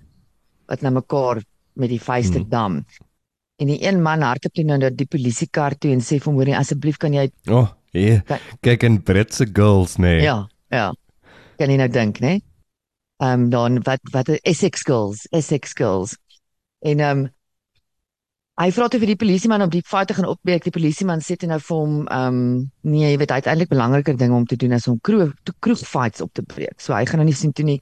wat 0.68 0.82
na 0.82 0.90
mekaar 0.90 1.44
met 1.76 1.90
die 1.90 2.00
vuiste 2.02 2.40
Hmm. 2.40 2.50
dam. 2.50 2.86
En 3.60 3.68
die 3.68 3.84
een 3.88 4.02
man 4.02 4.22
hardloop 4.22 4.54
toe 4.54 4.64
nou 4.64 4.78
na 4.78 4.90
die 4.90 5.06
polisiekar 5.06 5.76
toe 5.78 5.92
en 5.92 6.00
sê 6.02 6.20
vir 6.20 6.26
hom 6.32 6.36
hoor 6.36 6.56
asseblief 6.56 6.98
kan 6.98 7.14
jy 7.14 7.32
O, 7.50 7.58
oh, 7.58 7.68
ja. 7.92 8.20
Kyk. 8.22 8.42
Kyk 8.62 8.84
in 8.84 9.02
Britse 9.04 9.46
girls 9.54 9.98
nê. 9.98 10.02
Nee. 10.02 10.22
ja 10.22 10.48
ja 10.72 10.94
kan 11.58 11.70
jy 11.70 11.78
nou 11.78 11.88
dink 11.88 12.20
nê? 12.20 12.40
Ehm 13.22 13.44
um, 13.44 13.50
dan 13.50 13.82
wat 13.84 14.00
wat 14.12 14.30
Essex 14.44 14.82
girls, 14.86 15.28
Essex 15.32 15.74
girls. 15.74 16.18
En 16.82 17.00
ehm 17.00 17.18
um, 17.18 17.30
Hy 18.54 18.68
vra 18.70 18.86
toe 18.86 19.00
vir 19.02 19.10
die 19.10 19.18
polisieman 19.18 19.64
om 19.66 19.70
die 19.74 19.82
feite 19.82 20.14
gaan 20.14 20.28
opbreek. 20.30 20.62
Die 20.68 20.74
polisieman 20.74 21.24
sê 21.26 21.34
toe 21.42 21.48
nou 21.50 21.58
vir 21.58 21.74
hom, 21.74 21.94
ehm, 22.06 22.36
um, 22.38 22.68
nee, 22.86 23.08
jy 23.10 23.18
weet 23.18 23.32
uiteindelik 23.34 23.72
belangriker 23.72 24.18
dinge 24.18 24.36
om 24.38 24.46
te 24.46 24.58
doen 24.62 24.76
as 24.78 24.86
om 24.88 25.00
kroeg 25.02 25.32
toe 25.44 25.56
kroegfights 25.60 26.22
op 26.22 26.34
te 26.38 26.44
breek. 26.46 26.78
So 26.78 26.94
hy 26.94 27.06
gaan 27.10 27.24
nou 27.24 27.26
nie 27.26 27.34
sien 27.34 27.52
toe 27.52 27.66
nie. 27.66 27.80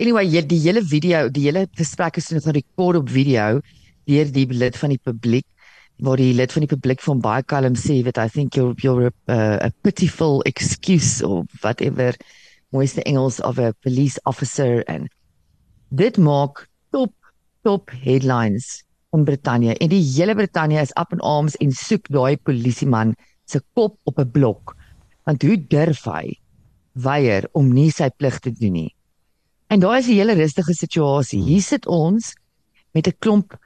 Anyway, 0.00 0.24
jy, 0.24 0.46
die 0.48 0.62
hele 0.64 0.80
video, 0.80 1.28
die 1.28 1.44
hele 1.50 1.66
gesprek 1.76 2.16
is 2.16 2.30
nou 2.32 2.40
gerekord 2.40 3.02
op 3.02 3.12
video 3.12 3.60
deur 4.08 4.32
die 4.32 4.46
lid 4.48 4.76
van 4.80 4.96
die 4.96 5.02
publiek 5.04 5.44
waar 6.00 6.16
die 6.16 6.32
lid 6.32 6.52
van 6.54 6.64
die 6.64 6.70
publiek 6.70 7.02
van 7.04 7.20
baie 7.20 7.42
kalm 7.42 7.74
sê 7.76 8.00
that 8.06 8.18
I 8.18 8.28
think 8.28 8.56
you're 8.56 8.74
you're 8.80 9.10
a, 9.28 9.66
a 9.66 9.70
pitiful 9.82 10.40
excuse 10.46 11.20
or 11.22 11.44
whatever 11.60 12.14
mooiste 12.72 13.02
Engels 13.04 13.40
of 13.40 13.58
a 13.58 13.74
police 13.82 14.18
officer 14.24 14.84
and 14.86 15.10
dit 15.90 16.16
maak 16.16 16.64
top 16.92 17.12
top 17.64 17.90
headlines 17.90 18.84
in 19.16 19.24
Brittanje 19.24 19.76
en 19.80 19.88
die 19.88 20.02
hele 20.02 20.34
Brittanje 20.36 20.80
is 20.80 20.92
up 21.00 21.12
in 21.12 21.22
arms 21.24 21.56
en 21.62 21.72
soek 21.72 22.08
daai 22.12 22.36
polisieman 22.36 23.14
se 23.48 23.60
kop 23.74 23.96
op 24.04 24.18
'n 24.18 24.30
blok. 24.30 24.76
Want 25.24 25.42
hoe 25.42 25.56
durf 25.56 26.04
hy 26.04 26.38
weier 26.92 27.48
om 27.52 27.72
nie 27.72 27.90
sy 27.90 28.10
plig 28.10 28.38
te 28.38 28.52
doen 28.52 28.72
nie? 28.72 28.94
En 29.68 29.80
daar 29.80 29.98
is 29.98 30.08
'n 30.08 30.18
hele 30.20 30.34
rustige 30.34 30.74
situasie. 30.74 31.42
Hier 31.42 31.62
sit 31.62 31.86
ons 31.86 32.34
met 32.92 33.06
'n 33.06 33.16
klomp 33.18 33.56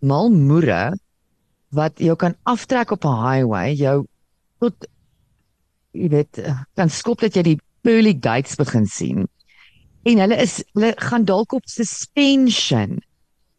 malmoere 0.00 0.98
wat 1.70 1.98
jou 1.98 2.16
kan 2.16 2.34
aftrek 2.44 2.90
op 2.90 3.04
'n 3.04 3.22
highway, 3.22 3.74
jou 3.74 4.06
tot 4.60 4.86
jy 5.92 6.08
weet 6.08 6.40
kan 6.74 6.88
skop 6.88 7.20
dat 7.20 7.34
jy 7.34 7.42
die 7.42 7.60
pearly 7.82 8.16
gates 8.20 8.56
begin 8.56 8.86
sien. 8.86 9.28
En 10.04 10.18
hulle 10.18 10.36
is 10.36 10.62
hulle 10.74 10.94
gaan 10.96 11.24
dalk 11.24 11.52
op 11.52 11.66
suspension. 11.66 13.00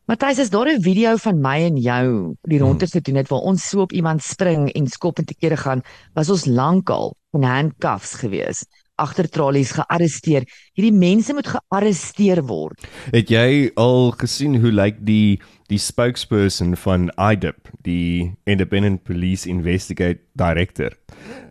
Matthys, 0.07 0.37
is 0.39 0.49
daar 0.49 0.69
'n 0.71 0.81
video 0.81 1.17
van 1.17 1.41
my 1.41 1.63
en 1.67 1.75
jou 1.75 2.35
die 2.41 2.59
rondte 2.59 2.87
gedoen 2.87 3.15
het 3.15 3.27
waar 3.27 3.39
ons 3.39 3.69
so 3.69 3.81
op 3.81 3.91
iemand 3.91 4.23
spring 4.23 4.69
en 4.71 4.87
skop 4.87 5.17
en 5.19 5.25
te 5.25 5.35
kere 5.35 5.57
gaan, 5.57 5.81
was 6.13 6.29
ons 6.29 6.45
lankal 6.45 7.15
in 7.33 7.43
handcuffs 7.43 8.13
gewees, 8.13 8.65
agter 8.95 9.29
tralies 9.29 9.71
gearresteer. 9.71 10.47
Hierdie 10.73 10.97
mense 10.97 11.33
moet 11.33 11.47
gearresteer 11.47 12.45
word. 12.45 12.87
Het 13.11 13.29
jy 13.29 13.71
al 13.75 14.11
gesien 14.11 14.55
hoe 14.55 14.71
lyk 14.71 14.95
die 15.05 15.41
die 15.67 15.77
spokesperson 15.77 16.75
van 16.75 17.11
IDIP, 17.17 17.67
die 17.81 18.31
Independent 18.45 19.03
Police 19.03 19.49
Investigate 19.49 20.19
Director 20.33 20.91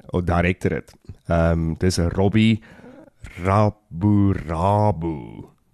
of 0.07 0.25
Directorate? 0.25 0.93
Ehm 1.29 1.53
um, 1.53 1.75
dis 1.79 1.99
Robbie 1.99 2.63
Raburabu. 3.45 5.17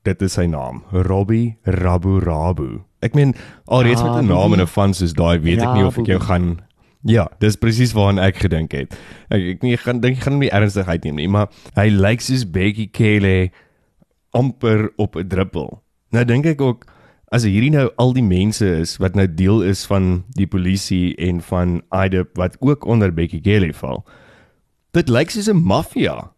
Dit 0.02 0.22
is 0.22 0.32
sy 0.32 0.46
naam, 0.50 0.82
Robbie 0.90 1.58
Raburabu. 1.62 2.82
Ek 3.02 3.14
meen 3.14 3.34
alreeds 3.66 4.02
met 4.02 4.22
'n 4.22 4.26
naam 4.26 4.52
en 4.52 4.60
'n 4.60 4.66
van 4.66 4.94
soos 4.94 5.12
daai 5.12 5.38
weet 5.38 5.62
ek 5.62 5.74
nie 5.74 5.84
of 5.86 5.98
ek 5.98 6.06
jou 6.06 6.20
gaan 6.20 6.60
Ja, 7.04 7.26
dis 7.38 7.56
presies 7.56 7.92
waaraan 7.92 8.18
ek 8.22 8.36
gedink 8.36 8.72
het. 8.72 8.94
Ek 9.28 9.42
ek 9.42 9.62
nie 9.62 9.76
gaan 9.76 10.00
dink 10.00 10.16
ek 10.16 10.22
gaan 10.22 10.32
hom 10.32 10.40
nie 10.40 10.52
ernstig 10.54 10.86
uitneem 10.86 11.18
nie, 11.18 11.28
maar 11.28 11.48
hy 11.74 11.88
lyk 11.90 12.20
soos 12.20 12.44
Becky 12.46 12.86
Kelly 12.94 13.50
amper 14.32 14.90
op 14.96 15.16
'n 15.16 15.28
druppel. 15.28 15.82
Nou 16.12 16.24
dink 16.24 16.46
ek 16.46 16.60
ook 16.60 16.86
as 17.32 17.42
hierdie 17.44 17.72
nou 17.72 17.90
al 17.96 18.12
die 18.12 18.22
mense 18.22 18.66
is 18.66 18.98
wat 18.98 19.14
nou 19.14 19.26
deel 19.26 19.62
is 19.62 19.86
van 19.86 20.24
die 20.36 20.46
polisie 20.46 21.16
en 21.16 21.40
van 21.40 21.82
IDIP 21.90 22.36
wat 22.36 22.56
ook 22.60 22.84
onder 22.84 23.12
Becky 23.12 23.40
Kelly 23.40 23.72
val. 23.72 24.04
Dit 24.92 25.08
lyk 25.08 25.30
soos 25.30 25.48
'n 25.48 25.56
maffia. 25.56 26.31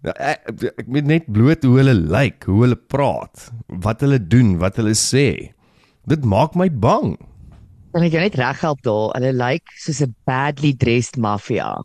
Nou, 0.00 0.14
Ek, 0.16 0.46
ek, 0.80 0.86
weet 0.88 1.08
net 1.08 1.26
bloot 1.28 1.64
hoe 1.66 1.74
hulle 1.76 1.92
lyk, 1.94 2.46
hoe 2.48 2.62
hulle 2.64 2.78
praat, 2.78 3.50
wat 3.84 4.00
hulle 4.00 4.16
doen, 4.20 4.54
wat 4.62 4.78
hulle 4.80 4.94
sê. 4.96 5.52
Dit 6.08 6.24
maak 6.24 6.56
my 6.56 6.70
bang. 6.72 7.18
Kan 7.92 8.06
ek 8.06 8.14
jou 8.14 8.22
net 8.22 8.38
reghelp 8.40 8.80
daar? 8.86 9.12
Hulle 9.18 9.32
lyk 9.36 9.74
soos 9.82 10.00
'n 10.00 10.14
badly 10.24 10.72
dressed 10.72 11.18
mafia. 11.18 11.82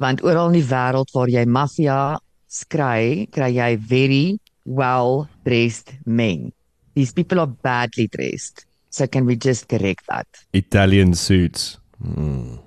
Want 0.00 0.22
oral 0.24 0.48
in 0.48 0.60
die 0.62 0.70
wêreld 0.70 1.12
waar 1.12 1.28
jy 1.28 1.44
mafia 1.44 2.18
skry, 2.48 3.28
kry 3.30 3.50
jy 3.52 3.76
very 3.76 4.40
well 4.64 5.28
dressed 5.44 5.92
men. 6.06 6.52
These 6.94 7.12
people 7.12 7.38
are 7.40 7.46
badly 7.46 8.08
dressed. 8.08 8.64
So 8.90 9.06
can 9.06 9.26
we 9.26 9.36
just 9.36 9.68
correct 9.68 10.06
that? 10.08 10.26
Italian 10.52 11.14
suits. 11.14 11.78
Hmm. 12.00 12.58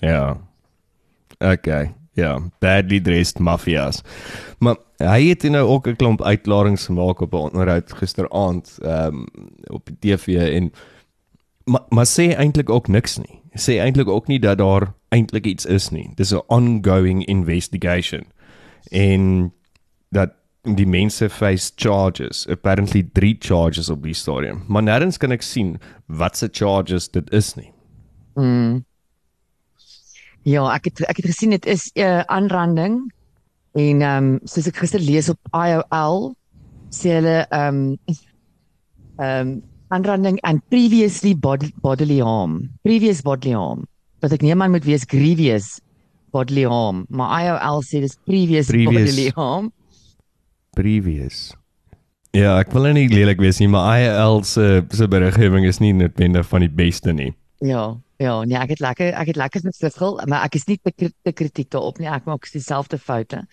Ja. 0.00 0.38
Okay. 1.40 1.92
Ja, 2.14 2.38
badly 2.62 3.00
dressed 3.00 3.38
mafias. 3.38 4.02
Maar 4.58 4.76
hy 5.02 5.28
het 5.28 5.42
nou 5.50 5.66
ook 5.66 5.86
'n 5.88 5.96
klomp 5.96 6.22
uitlatings 6.22 6.86
gemaak 6.86 7.20
op 7.20 7.32
'n 7.32 7.36
onderhoud 7.50 7.92
gisteraand 7.92 8.78
ehm 8.82 9.14
um, 9.14 9.26
op 9.66 9.88
die 9.98 10.16
TV 10.16 10.52
en 10.54 10.72
maar 11.64 11.82
maar 11.88 12.06
sê 12.06 12.34
eintlik 12.36 12.70
ook 12.70 12.88
niks 12.88 13.18
nie. 13.18 13.40
Sê 13.54 13.78
eintlik 13.78 14.08
ook 14.08 14.26
nie 14.26 14.38
dat 14.38 14.58
daar 14.58 14.94
eintlik 15.08 15.46
iets 15.46 15.66
is 15.66 15.88
nie. 15.88 16.10
Dis 16.14 16.32
'n 16.32 16.42
ongoing 16.46 17.24
investigation. 17.26 18.24
En 18.90 19.52
dat 20.08 20.30
die 20.62 20.86
mense 20.86 21.28
face 21.28 21.72
charges, 21.76 22.46
apparently 22.48 23.08
3 23.12 23.36
charges 23.38 23.90
op 23.90 24.02
die 24.02 24.14
stadium. 24.14 24.64
Maar 24.68 24.82
nêrens 24.82 25.18
kan 25.18 25.30
ek 25.30 25.42
sien 25.42 25.76
wat 26.06 26.36
se 26.36 26.48
charges 26.52 27.10
dit 27.10 27.30
is 27.30 27.54
nie. 27.54 27.72
Mm. 28.34 28.84
Ja, 30.44 30.64
ek 30.74 30.90
het 30.90 31.04
ek 31.08 31.20
het 31.22 31.26
gesien 31.32 31.54
dit 31.56 31.66
is 31.66 31.90
'n 31.94 32.00
uh, 32.00 32.20
aanranding 32.28 33.12
en 33.74 34.02
ehm 34.02 34.24
um, 34.24 34.40
soos 34.44 34.66
ek 34.68 34.76
gister 34.76 35.00
lees 35.00 35.28
op 35.28 35.38
IOL 35.52 36.34
sê 36.92 37.16
hulle 37.18 37.46
ehm 37.50 37.96
ehm 39.18 39.60
aanranding 39.88 40.38
and 40.42 40.60
previously 40.68 41.34
bod 41.34 41.64
bodily 41.82 42.18
harm. 42.20 42.70
Previous 42.82 43.22
bodily 43.22 43.54
harm. 43.54 43.86
Dat 44.20 44.32
ek 44.32 44.42
neem 44.42 44.62
aan 44.62 44.70
moet 44.70 44.84
wees 44.84 45.04
grievous 45.06 45.80
bodily 46.34 46.64
harm, 46.66 47.04
maar 47.08 47.40
IOL 47.42 47.82
sê 47.82 48.00
dis 48.02 48.16
previous, 48.26 48.66
Previous. 48.66 48.92
bodily 48.92 49.30
harm. 49.34 49.72
Previous. 50.74 51.54
Ja, 52.34 52.56
ek 52.58 52.72
wil 52.74 52.90
nie 52.96 53.06
lelik 53.08 53.38
wees 53.38 53.60
nie, 53.62 53.68
maar 53.70 53.94
IL 54.02 54.42
se 54.42 54.82
se 54.90 55.06
beriggewing 55.08 55.66
is 55.68 55.78
nie 55.78 55.92
noodwendig 55.94 56.46
van 56.50 56.64
die 56.66 56.72
beste 56.72 57.12
nie. 57.14 57.30
Ja, 57.62 57.94
ja, 58.24 58.34
nee, 58.48 58.58
ek 58.58 58.74
het 58.74 58.82
lekker 58.84 59.12
ek 59.12 59.32
het 59.32 59.38
lekker 59.40 59.64
met 59.64 59.78
verskil, 59.78 60.18
maar 60.30 60.48
ek 60.48 60.58
is 60.58 60.66
nie 60.70 60.78
te, 60.82 61.10
te 61.10 61.32
kritiek 61.32 61.70
daarop 61.74 62.00
nie. 62.00 62.10
Ek 62.10 62.26
maak 62.28 62.48
dieselfde 62.50 62.98
foute. 62.98 63.44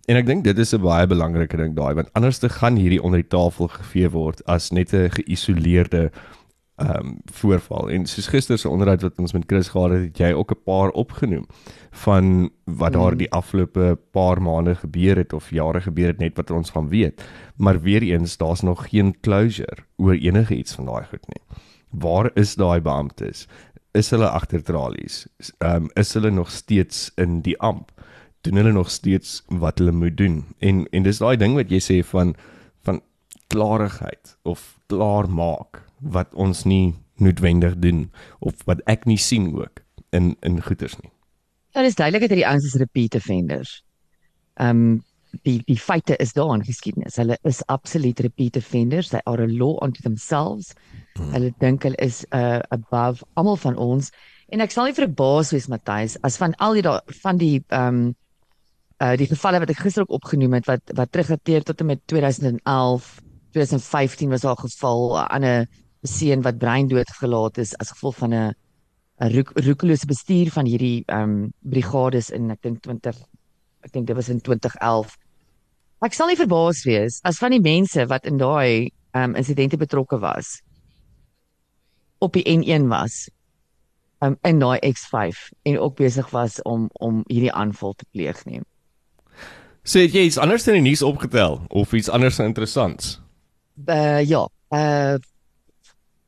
En 0.07 0.15
ek 0.17 0.25
dink 0.25 0.43
dit 0.43 0.57
is 0.57 0.73
'n 0.73 0.81
baie 0.81 1.07
belangrike 1.07 1.57
ding 1.57 1.75
daai 1.75 1.93
want 1.93 2.13
anders 2.13 2.37
te 2.37 2.49
gaan 2.49 2.75
hierdie 2.75 3.03
onder 3.03 3.19
die 3.21 3.37
tafel 3.37 3.67
gevee 3.67 4.09
word 4.09 4.45
as 4.45 4.71
net 4.71 4.93
'n 4.93 5.09
geïsoleerde 5.09 6.11
um, 6.81 7.17
voorval 7.31 7.89
en 7.89 8.05
soos 8.05 8.27
gister 8.27 8.57
se 8.57 8.69
onderhoud 8.69 9.01
wat 9.01 9.19
ons 9.19 9.33
met 9.33 9.43
Chris 9.47 9.69
gehad 9.69 9.91
het, 9.95 10.03
het 10.09 10.17
jy 10.17 10.31
ook 10.33 10.51
'n 10.51 10.63
paar 10.65 10.89
opgenoem 10.89 11.45
van 11.91 12.49
wat 12.63 12.93
daar 12.93 13.17
die 13.17 13.31
afgelope 13.31 13.97
paar 14.11 14.41
maande 14.41 14.75
gebeur 14.75 15.17
het 15.17 15.33
of 15.33 15.49
jare 15.49 15.81
gebeur 15.81 16.07
het 16.07 16.17
net 16.17 16.35
wat 16.35 16.51
ons 16.51 16.69
gaan 16.69 16.89
weet. 16.89 17.23
Maar 17.55 17.81
weer 17.81 18.01
eens, 18.01 18.37
daar's 18.37 18.61
nog 18.61 18.89
geen 18.89 19.19
closure 19.21 19.83
oor 19.97 20.13
enige 20.13 20.55
iets 20.55 20.73
van 20.73 20.85
daai 20.85 21.05
goed 21.05 21.27
nie. 21.27 21.57
Waar 21.89 22.31
is 22.33 22.55
daai 22.55 22.81
beamptes? 22.81 23.47
Is 23.91 24.09
hulle 24.09 24.29
agter 24.29 24.63
tralies? 24.63 25.27
Ehm 25.57 25.75
um, 25.75 25.89
is 25.93 26.13
hulle 26.13 26.31
nog 26.31 26.51
steeds 26.51 27.11
in 27.15 27.41
die 27.41 27.59
amp? 27.59 27.91
Doen 28.41 28.55
hulle 28.55 28.71
nog 28.71 28.89
steeds 28.89 29.43
wat 29.47 29.77
hulle 29.77 29.91
moet 29.91 30.17
doen? 30.17 30.45
En 30.59 30.87
en 30.89 31.03
dis 31.03 31.17
daai 31.17 31.37
ding 31.37 31.55
wat 31.55 31.69
jy 31.69 31.79
sê 31.79 32.05
van 32.05 32.35
van 32.81 33.01
klarigheid 33.47 34.37
of 34.41 34.79
klaar 34.91 35.29
maak 35.31 35.81
wat 36.01 36.33
ons 36.33 36.65
nie 36.67 36.93
noodwendig 37.21 37.77
doen 37.79 38.09
of 38.39 38.57
wat 38.69 38.81
ek 38.89 39.07
nie 39.09 39.19
sien 39.21 39.51
ook 39.55 39.83
in 40.11 40.35
in 40.41 40.59
goeters 40.61 40.97
nie. 41.01 41.11
Ja, 41.71 41.85
dis 41.85 41.95
duidelik 41.95 42.25
dat 42.25 42.33
hierdie 42.33 42.49
ouens 42.49 42.67
is 42.67 42.79
repeat 42.81 43.15
offenders. 43.15 43.79
Ehm 44.59 44.83
um, 44.83 44.99
die 45.47 45.61
die 45.63 45.79
feite 45.79 46.17
is 46.19 46.33
daar 46.35 46.53
in 46.55 46.65
geskiedenis. 46.67 47.15
Hulle 47.15 47.37
is 47.47 47.61
absoluut 47.71 48.19
repeat 48.19 48.57
offenders. 48.59 49.09
They 49.09 49.21
are 49.23 49.43
a 49.43 49.47
law 49.47 49.77
unto 49.83 50.01
themselves. 50.03 50.73
Hmm. 51.15 51.31
Hulle 51.31 51.53
dink 51.63 51.87
hulle 51.87 51.99
is 52.03 52.25
uh 52.35 52.59
above 52.69 53.23
almal 53.39 53.59
van 53.63 53.77
ons 53.77 54.11
en 54.51 54.63
ek 54.63 54.73
sal 54.73 54.89
nie 54.89 54.97
verbaas 54.97 55.53
wees 55.55 55.69
Matthys 55.71 56.17
as 56.27 56.37
van 56.41 56.55
al 56.59 56.75
die 56.75 56.83
van 57.23 57.39
die 57.39 57.55
ehm 57.69 57.87
um, 57.87 58.15
uh 59.01 59.15
die 59.17 59.29
gevalle 59.31 59.63
wat 59.63 59.71
ek 59.71 59.83
gister 59.85 60.03
ook 60.03 60.17
opgenoem 60.19 60.59
het 60.59 60.67
wat 60.67 60.95
wat 60.99 61.11
terugdateer 61.11 61.63
tot 61.63 61.79
en 61.79 61.93
met 61.93 62.03
2011 62.11 63.11
2015 63.51 64.29
was 64.29 64.41
daar 64.41 64.55
'n 64.55 64.67
geval 64.69 65.19
aan 65.19 65.43
'n 65.45 65.67
seun 66.01 66.41
wat 66.41 66.57
breindood 66.57 67.09
gelaat 67.09 67.57
is 67.57 67.77
as 67.77 67.91
gevolg 67.91 68.15
van 68.17 68.33
'n 68.33 68.53
'n 69.21 69.43
roekelose 69.53 70.05
bestuur 70.05 70.51
van 70.51 70.65
hierdie 70.65 71.03
ehm 71.05 71.21
um, 71.21 71.53
brigades 71.59 72.29
in 72.29 72.49
ek 72.51 72.61
dink 72.61 72.81
20 72.81 73.15
ek 73.81 73.91
dink 73.91 74.07
dit 74.07 74.15
was 74.15 74.29
in 74.29 74.41
2011. 74.41 75.17
Ek 76.01 76.13
sal 76.13 76.27
nie 76.27 76.35
verbaas 76.35 76.83
wees 76.83 77.19
as 77.23 77.37
van 77.37 77.51
die 77.51 77.61
mense 77.61 78.05
wat 78.07 78.25
in 78.25 78.37
daai 78.37 78.91
ehm 79.11 79.29
um, 79.29 79.35
insidente 79.35 79.77
betrokke 79.77 80.19
was 80.19 80.61
op 82.17 82.33
die 82.33 82.45
N1 82.45 82.87
was 82.87 83.29
um, 84.21 84.37
in 84.41 84.59
daai 84.59 84.79
X5 84.79 85.49
en 85.61 85.79
ook 85.79 85.95
besig 85.95 86.29
was 86.29 86.61
om 86.61 86.89
om 86.93 87.23
hierdie 87.27 87.53
aanval 87.53 87.93
te 87.93 88.05
pleeg 88.11 88.45
nie. 88.45 88.61
Sê 89.83 90.05
jy 90.05 90.25
iets 90.29 90.37
anders 90.37 90.67
in 90.67 90.77
die 90.77 90.89
nuus 90.89 91.01
opgetel 91.01 91.61
of 91.69 91.93
iets 91.93 92.09
anders 92.09 92.39
interessants? 92.39 93.20
Uh 93.85 94.21
ja, 94.23 94.47
uh 94.75 95.15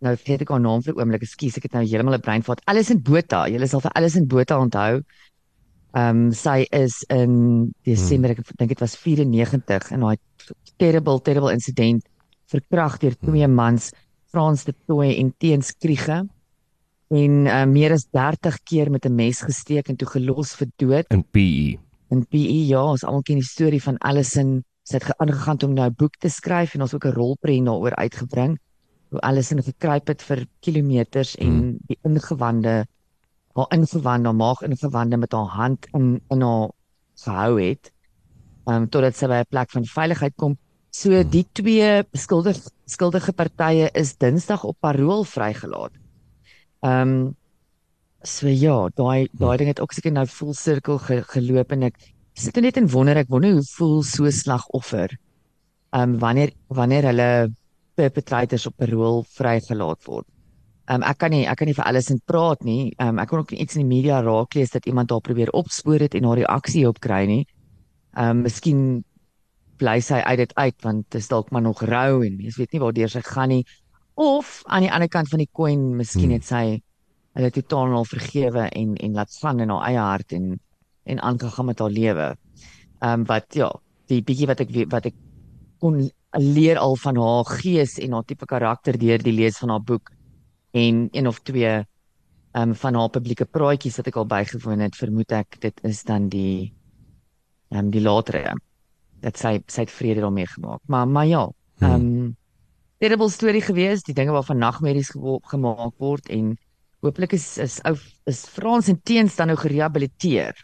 nou 0.04 0.12
het 0.20 0.42
ek 0.42 0.52
'n 0.52 0.62
naam 0.62 0.82
vir 0.84 0.96
oomblik, 1.00 1.22
ekskuus, 1.24 1.58
ek 1.58 1.64
het 1.64 1.74
nou 1.74 1.84
heeltemal 1.84 2.16
'n 2.16 2.22
breinvat. 2.22 2.62
Alison 2.66 3.02
Botha, 3.02 3.48
julle 3.48 3.68
sal 3.68 3.82
vir 3.82 3.92
Alison 3.96 4.28
Botha 4.28 4.60
onthou. 4.60 5.04
Ehm 5.94 6.26
um, 6.28 6.32
sy 6.32 6.66
is 6.72 7.04
in 7.10 7.74
Desember, 7.86 8.32
ek 8.32 8.42
dink 8.58 8.70
dit 8.70 8.80
was 8.80 8.96
94 8.98 9.92
in 9.92 10.00
daai 10.00 10.18
terrible 10.78 11.22
terrible 11.22 11.52
incident 11.52 12.04
verkragt 12.50 13.02
deur 13.02 13.16
twee 13.16 13.48
mans, 13.48 13.92
Frans 14.34 14.64
de 14.64 14.74
Tooy 14.88 15.14
en 15.22 15.34
Teens 15.38 15.72
Kriege 15.78 16.24
en 17.14 17.34
uh, 17.46 17.66
meer 17.70 17.94
as 17.94 18.08
30 18.10 18.58
keer 18.66 18.90
met 18.90 19.06
'n 19.06 19.16
mes 19.16 19.42
gesteek 19.42 19.90
en 19.90 19.96
toe 19.96 20.08
gelos 20.08 20.56
vir 20.56 20.68
dood 20.78 21.06
in 21.14 21.24
PE. 21.24 21.78
In 22.10 22.26
PE 22.26 22.66
ja, 22.68 22.84
ons 22.84 23.04
almal 23.04 23.22
ken 23.22 23.42
die 23.42 23.46
storie 23.46 23.82
van 23.82 23.98
Alison. 24.00 24.64
Sy 24.84 25.00
het 25.00 25.14
aangegaan 25.18 25.64
om 25.64 25.74
nou 25.74 25.88
'n 25.90 25.96
boek 25.98 26.16
te 26.20 26.30
skryf 26.30 26.76
en 26.76 26.82
ons 26.82 26.94
ook 26.94 27.06
'n 27.06 27.16
rolprent 27.16 27.66
daaroor 27.66 27.96
uitgebring 27.96 28.60
hoe 29.14 29.22
alles 29.22 29.52
in 29.54 29.62
gekruip 29.64 30.10
het 30.10 30.24
vir 30.26 30.46
kilometers 30.66 31.36
en 31.38 31.54
hmm. 31.54 31.74
die 31.90 31.98
ingewande 32.08 32.86
haar 33.54 33.76
ingewande 33.76 34.32
haar 34.32 34.36
maag 34.36 34.64
ingewande 34.66 35.18
met 35.18 35.36
haar 35.38 35.52
hand 35.58 35.88
in 35.94 36.08
in 36.34 36.42
haar 36.42 36.72
gehou 37.26 37.62
het 37.62 37.92
um, 38.66 38.90
totdat 38.90 39.16
sy 39.16 39.30
by 39.30 39.44
'n 39.44 39.50
plek 39.50 39.70
van 39.76 39.86
veiligheid 39.86 40.36
kom 40.36 40.58
so 40.90 41.12
hmm. 41.12 41.30
die 41.30 41.46
twee 41.54 42.04
skuldig 42.14 42.58
skuldige 42.86 43.34
partye 43.34 43.92
is 43.94 44.18
dinsdag 44.18 44.64
op 44.64 44.78
parol 44.80 45.24
vrygelaat 45.24 45.94
ehm 46.82 47.14
um, 47.14 47.36
so 48.24 48.48
ja 48.48 48.90
daai 48.96 49.28
daai 49.32 49.58
ding 49.58 49.70
het 49.70 49.82
ook 49.84 49.94
seker 49.94 50.12
nou 50.12 50.26
vol 50.28 50.54
sirkel 50.54 50.98
ge, 50.98 51.22
geloop 51.36 51.72
en 51.72 51.84
ek 51.92 51.98
sit 52.34 52.58
net 52.62 52.78
en 52.78 52.90
wonder 52.90 53.18
ek 53.22 53.30
wonder 53.30 53.54
hoe 53.54 53.68
voel 53.76 54.02
so 54.04 54.30
slagoffer 54.30 55.14
ehm 55.94 56.14
um, 56.14 56.20
wanneer 56.20 56.54
wanneer 56.68 57.06
hulle 57.12 57.32
perpetrators 57.96 58.66
op 58.66 58.78
parol 58.78 59.22
vrygelaat 59.38 60.08
word. 60.10 60.26
Ehm 60.90 61.02
um, 61.02 61.08
ek 61.10 61.20
kan 61.22 61.32
nie 61.32 61.46
ek 61.48 61.60
kan 61.62 61.70
nie 61.70 61.78
vir 61.78 61.86
alles 61.86 62.10
in 62.10 62.22
praat 62.26 62.64
nie. 62.66 62.94
Ehm 62.98 63.14
um, 63.14 63.20
ek 63.22 63.30
kon 63.30 63.44
ook 63.44 63.54
iets 63.54 63.78
in 63.78 63.86
die 63.86 63.96
media 63.96 64.22
raak 64.26 64.58
lees 64.58 64.74
dat 64.74 64.88
iemand 64.90 65.10
daar 65.10 65.22
probeer 65.22 65.54
opspoor 65.54 66.02
het 66.02 66.16
en 66.18 66.26
haar 66.26 66.42
reaksie 66.42 66.88
op 66.90 67.00
kry 67.00 67.26
nie. 67.30 67.46
Ehm 68.18 68.30
um, 68.30 68.42
miskien 68.48 69.04
bly 69.78 70.00
sy 70.02 70.22
uit 70.22 70.38
dit 70.38 70.56
uit 70.56 70.76
want 70.86 71.06
dit 71.10 71.22
is 71.22 71.30
dalk 71.30 71.52
maar 71.52 71.62
nog 71.62 71.82
rou 71.82 72.26
en 72.26 72.38
mens 72.38 72.58
weet 72.58 72.74
nie 72.74 72.82
waar 72.82 72.94
deur 72.94 73.10
sy 73.10 73.22
gaan 73.22 73.50
nie. 73.50 73.64
Of 74.16 74.62
aan 74.66 74.86
die 74.86 74.92
ander 74.92 75.10
kant 75.10 75.30
van 75.30 75.42
die 75.42 75.50
koin, 75.52 75.96
miskien 75.98 76.30
hmm. 76.30 76.38
het 76.38 76.46
sy 76.46 76.82
hulle 77.34 77.50
totaal 77.54 77.94
al 77.98 78.06
vergewe 78.06 78.68
en 78.70 78.98
en 78.98 79.14
laat 79.14 79.38
gaan 79.42 79.60
in 79.60 79.70
haar 79.74 79.88
eie 79.90 80.02
hart 80.02 80.34
en 80.34 80.54
en 81.04 81.22
aangegaan 81.22 81.66
met 81.66 81.80
haar 81.80 81.90
lewe. 81.90 82.36
Ehm 83.00 83.20
um, 83.20 83.26
wat 83.26 83.54
ja, 83.54 83.70
die 84.12 84.22
bietjie 84.24 84.48
wat 84.48 84.60
ek 84.64 84.76
wat 84.92 85.06
ek 85.12 85.16
kon 85.80 86.04
leer 86.40 86.80
al 86.82 86.96
van 86.96 87.18
haar 87.20 87.46
gees 87.60 87.98
en 88.00 88.14
haar 88.16 88.26
tipe 88.26 88.46
karakter 88.46 88.98
deur 88.98 89.22
die 89.22 89.36
lees 89.36 89.58
van 89.62 89.70
haar 89.70 89.84
boek 89.84 90.12
en 90.72 91.08
een 91.12 91.28
of 91.28 91.42
twee 91.44 91.72
ehm 92.54 92.70
um, 92.70 92.76
van 92.76 92.96
haar 92.96 93.10
publieke 93.10 93.46
praatjies 93.46 93.98
wat 93.98 94.08
ek 94.08 94.18
al 94.22 94.30
bygewoon 94.30 94.80
het, 94.86 94.96
vermoed 94.96 95.32
ek 95.32 95.60
dit 95.62 95.84
is 95.90 96.04
dan 96.04 96.30
die 96.30 96.74
ehm 97.72 97.86
um, 97.86 97.92
die 97.92 98.02
latere 98.02 98.56
dat 99.24 99.40
sy 99.40 99.60
sy 99.68 99.86
het 99.86 99.92
vrede 99.92 100.22
daarmee 100.22 100.48
gemaak. 100.48 100.82
Maar 100.88 101.08
maar 101.08 101.28
ja, 101.28 101.44
hmm. 101.46 101.88
ehm 101.90 102.02
um, 102.02 102.36
terrible 103.04 103.30
storie 103.30 103.62
gewees, 103.62 104.04
die 104.04 104.16
dinge 104.16 104.32
waarvan 104.32 104.58
nagmerries 104.58 105.12
gemaak 105.52 105.94
word 106.00 106.30
en 106.30 106.54
hooplik 107.04 107.34
is 107.36 107.58
is 107.58 107.82
ou 107.84 107.98
is 108.30 108.46
Frans 108.48 108.88
en 108.88 109.02
Teens 109.04 109.36
dan 109.36 109.52
nou 109.52 109.58
gerehabiliteer 109.60 110.56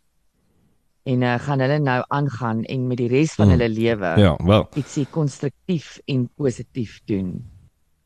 en 1.10 1.26
uh, 1.26 1.36
gaan 1.45 1.63
hulle 1.63 1.80
nou 1.84 2.00
aangaan 2.15 2.63
en 2.69 2.88
met 2.89 3.00
die 3.02 3.10
res 3.12 3.34
van 3.38 3.50
mm. 3.50 3.56
hulle 3.56 3.69
lewe 3.74 4.13
ja, 4.22 4.34
wel 4.45 4.67
ietsie 4.80 5.08
konstruktief 5.13 5.98
en 6.06 6.28
positief 6.38 7.00
doen. 7.10 7.39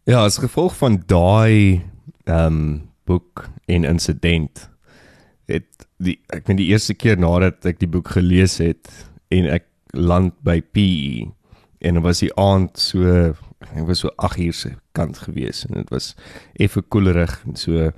Ja, 0.07 0.23
as 0.23 0.39
gevolg 0.43 0.75
van 0.79 1.01
daai 1.07 1.83
ehm 2.23 2.45
um, 2.47 2.89
boek 3.03 3.49
en 3.67 3.83
insident 3.83 4.69
het 5.51 5.87
die 5.99 6.15
ek 6.31 6.47
meen 6.47 6.59
die 6.61 6.69
eerste 6.71 6.95
keer 6.95 7.19
nadat 7.19 7.65
ek 7.67 7.81
die 7.81 7.89
boek 7.91 8.13
gelees 8.15 8.61
het 8.63 8.87
en 9.33 9.49
ek 9.51 9.67
land 9.91 10.37
by 10.47 10.61
PE 10.63 11.25
en 11.83 11.99
dit 11.99 12.05
was 12.05 12.23
die 12.23 12.31
aand 12.39 12.79
so 12.79 13.33
ek 13.73 13.83
was 13.89 14.03
so 14.05 14.11
8 14.15 14.39
uur 14.45 14.55
se 14.55 14.71
kant 14.95 15.19
gewees 15.25 15.65
en 15.67 15.81
dit 15.81 15.91
was 15.91 16.13
effe 16.55 16.83
koelerig 16.95 17.35
en 17.47 17.59
so 17.59 17.91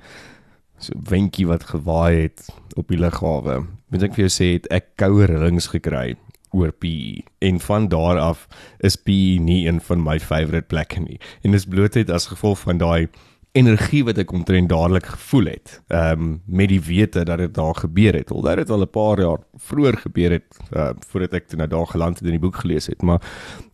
so 0.78 0.92
windjie 1.10 1.46
wat 1.46 1.64
gewaai 1.72 2.26
het 2.26 2.48
op 2.76 2.88
die 2.88 3.00
lughawe. 3.00 3.64
Moet 3.88 4.02
ek 4.08 4.16
vir 4.16 4.26
jou 4.26 4.32
sê 4.32 4.52
het 4.56 4.66
ek 4.74 4.94
koue 5.00 5.28
rillings 5.30 5.70
gekry 5.72 6.16
oor 6.56 6.72
PE 6.72 7.22
en 7.44 7.60
van 7.60 7.88
daar 7.92 8.18
af 8.22 8.46
is 8.86 8.96
PE 8.96 9.38
nie 9.42 9.66
een 9.66 9.80
van 9.80 10.02
my 10.02 10.18
favourite 10.20 10.68
plekke 10.70 11.00
nie. 11.00 11.18
En 11.42 11.56
dis 11.56 11.66
bloot 11.68 11.94
net 11.94 12.10
as 12.10 12.30
gevolg 12.32 12.58
van 12.64 12.80
daai 12.82 13.08
energie 13.56 14.02
wat 14.04 14.18
ek 14.20 14.32
omtrent 14.36 14.68
dadelik 14.68 15.08
gevoel 15.14 15.52
het. 15.54 15.80
Ehm 15.88 16.20
um, 16.20 16.32
met 16.46 16.68
die 16.68 16.80
wete 16.80 17.24
dat 17.24 17.38
dit 17.38 17.54
daar 17.54 17.74
gebeur 17.74 18.14
het. 18.14 18.30
Alhoewel 18.30 18.62
dit 18.62 18.70
al 18.70 18.84
'n 18.84 18.90
paar 18.90 19.20
jaar 19.20 19.40
vroeër 19.54 19.96
gebeur 19.96 20.30
het 20.30 20.58
uh, 20.76 20.90
voordat 21.08 21.32
ek 21.32 21.48
toe 21.48 21.58
nou 21.58 21.68
daar 21.68 21.86
geland 21.86 22.18
het 22.18 22.26
en 22.26 22.36
die 22.36 22.44
boek 22.44 22.56
gelees 22.56 22.86
het, 22.86 23.02
maar 23.02 23.20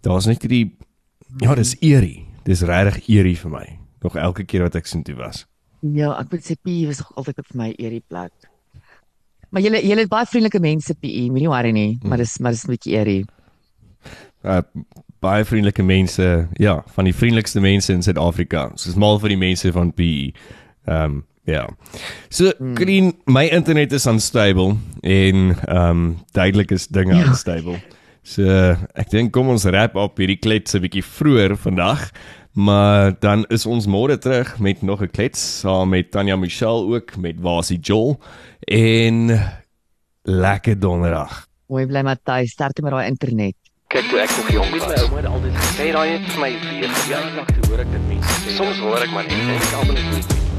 daar's 0.00 0.26
net 0.26 0.42
hierdie 0.42 0.76
ja, 1.38 1.54
dis 1.54 1.76
eerie. 1.80 2.26
Dis 2.44 2.62
regtig 2.62 3.08
eerie 3.08 3.38
vir 3.38 3.50
my. 3.50 3.78
Nog 4.02 4.16
elke 4.16 4.44
keer 4.44 4.62
wat 4.62 4.74
ek 4.74 4.86
sien 4.86 5.02
toe 5.02 5.14
was. 5.14 5.46
Ja, 5.82 6.12
ek 6.20 6.30
moet 6.30 6.44
sê 6.46 6.54
PE 6.62 6.86
was 6.86 6.98
nog 7.02 7.12
altyd 7.16 7.40
vir 7.42 7.56
my 7.58 7.74
eerie 7.78 8.02
plek. 8.08 8.32
Maar 9.50 9.62
julle 9.62 9.80
julle 9.84 10.00
het 10.06 10.08
baie 10.12 10.26
vriendelike 10.26 10.60
mense 10.60 10.94
PE, 10.94 11.26
moenie 11.30 11.48
worry 11.50 11.72
nie, 11.74 11.98
maar 12.04 12.18
dis 12.22 12.38
maar 12.40 12.52
dis 12.52 12.64
'n 12.64 12.70
bietjie 12.72 12.94
eerie. 12.96 13.24
Uh, 14.44 14.60
baie 15.20 15.44
vriendelike 15.44 15.82
mense, 15.82 16.48
ja, 16.58 16.82
van 16.94 17.04
die 17.04 17.14
vriendelikste 17.14 17.60
mense 17.60 17.92
in 17.92 18.02
Suid-Afrika. 18.02 18.70
Soos 18.74 18.94
mal 18.98 19.18
vir 19.18 19.28
die 19.28 19.36
mense 19.38 19.72
van 19.72 19.92
PE. 19.92 20.32
Ehm 20.86 21.04
um, 21.04 21.24
ja. 21.44 21.68
So, 22.30 22.52
Green, 22.74 23.12
my 23.26 23.48
internet 23.50 23.92
is 23.92 24.06
unstable 24.06 24.76
en 25.02 25.56
ehm 25.68 25.90
um, 25.90 26.18
duidelik 26.32 26.70
is 26.70 26.86
dinge 26.88 27.14
Ja. 27.14 27.26
unstable. 27.26 27.80
So, 28.22 28.42
ek 28.94 29.10
dink 29.10 29.32
kom 29.32 29.48
ons 29.48 29.64
wrap 29.64 29.96
op 29.96 30.16
hierdie 30.18 30.38
klets 30.38 30.74
'n 30.74 30.80
bietjie 30.80 31.02
vroeër 31.04 31.56
vandag. 31.56 32.10
Maar 32.52 33.14
dan 33.18 33.44
is 33.48 33.66
ons 33.66 33.86
môre 33.86 34.18
terug 34.18 34.58
met 34.58 34.82
nog 34.82 35.00
'n 35.00 35.10
klets 35.10 35.60
saam 35.60 35.88
met 35.88 36.10
Tanya 36.10 36.36
Michelle 36.36 36.84
ook 36.94 37.16
met 37.16 37.40
Wasie 37.40 37.78
Joel 37.78 38.20
en 38.60 39.40
lekker 40.22 40.78
donderdag. 40.78 41.46
Mooi 41.66 41.86
bly 41.86 42.02
Matthys, 42.02 42.50
sterkte 42.50 42.82
met 42.82 42.92
daai 42.92 43.06
internet. 43.06 43.54
Kyk 43.86 44.08
toe 44.08 44.18
ek 44.18 44.30
nog 44.36 44.50
jong 44.50 44.70
Weet 44.70 44.80
my 44.80 44.88
was. 44.88 45.02
ouma 45.02 45.16
het 45.16 45.26
altyd 45.26 45.52
gesê 45.52 45.82
Sê 45.82 45.92
daai 45.92 46.10
het 46.10 46.30
vir 46.30 46.40
my 46.40 46.52
weer 46.60 46.90
ja, 47.08 47.44
toe 47.44 47.68
hoor 47.68 47.78
ek 47.78 47.90
dit 47.92 48.08
mense 48.08 48.28
sê. 48.28 48.56
Soms 48.56 48.78
hoor 48.78 49.00
ek 49.00 49.10
maar 49.12 49.24
net 49.24 49.32
en 49.32 49.54
ek 49.56 49.72
almal 49.72 49.94
net. 49.94 50.51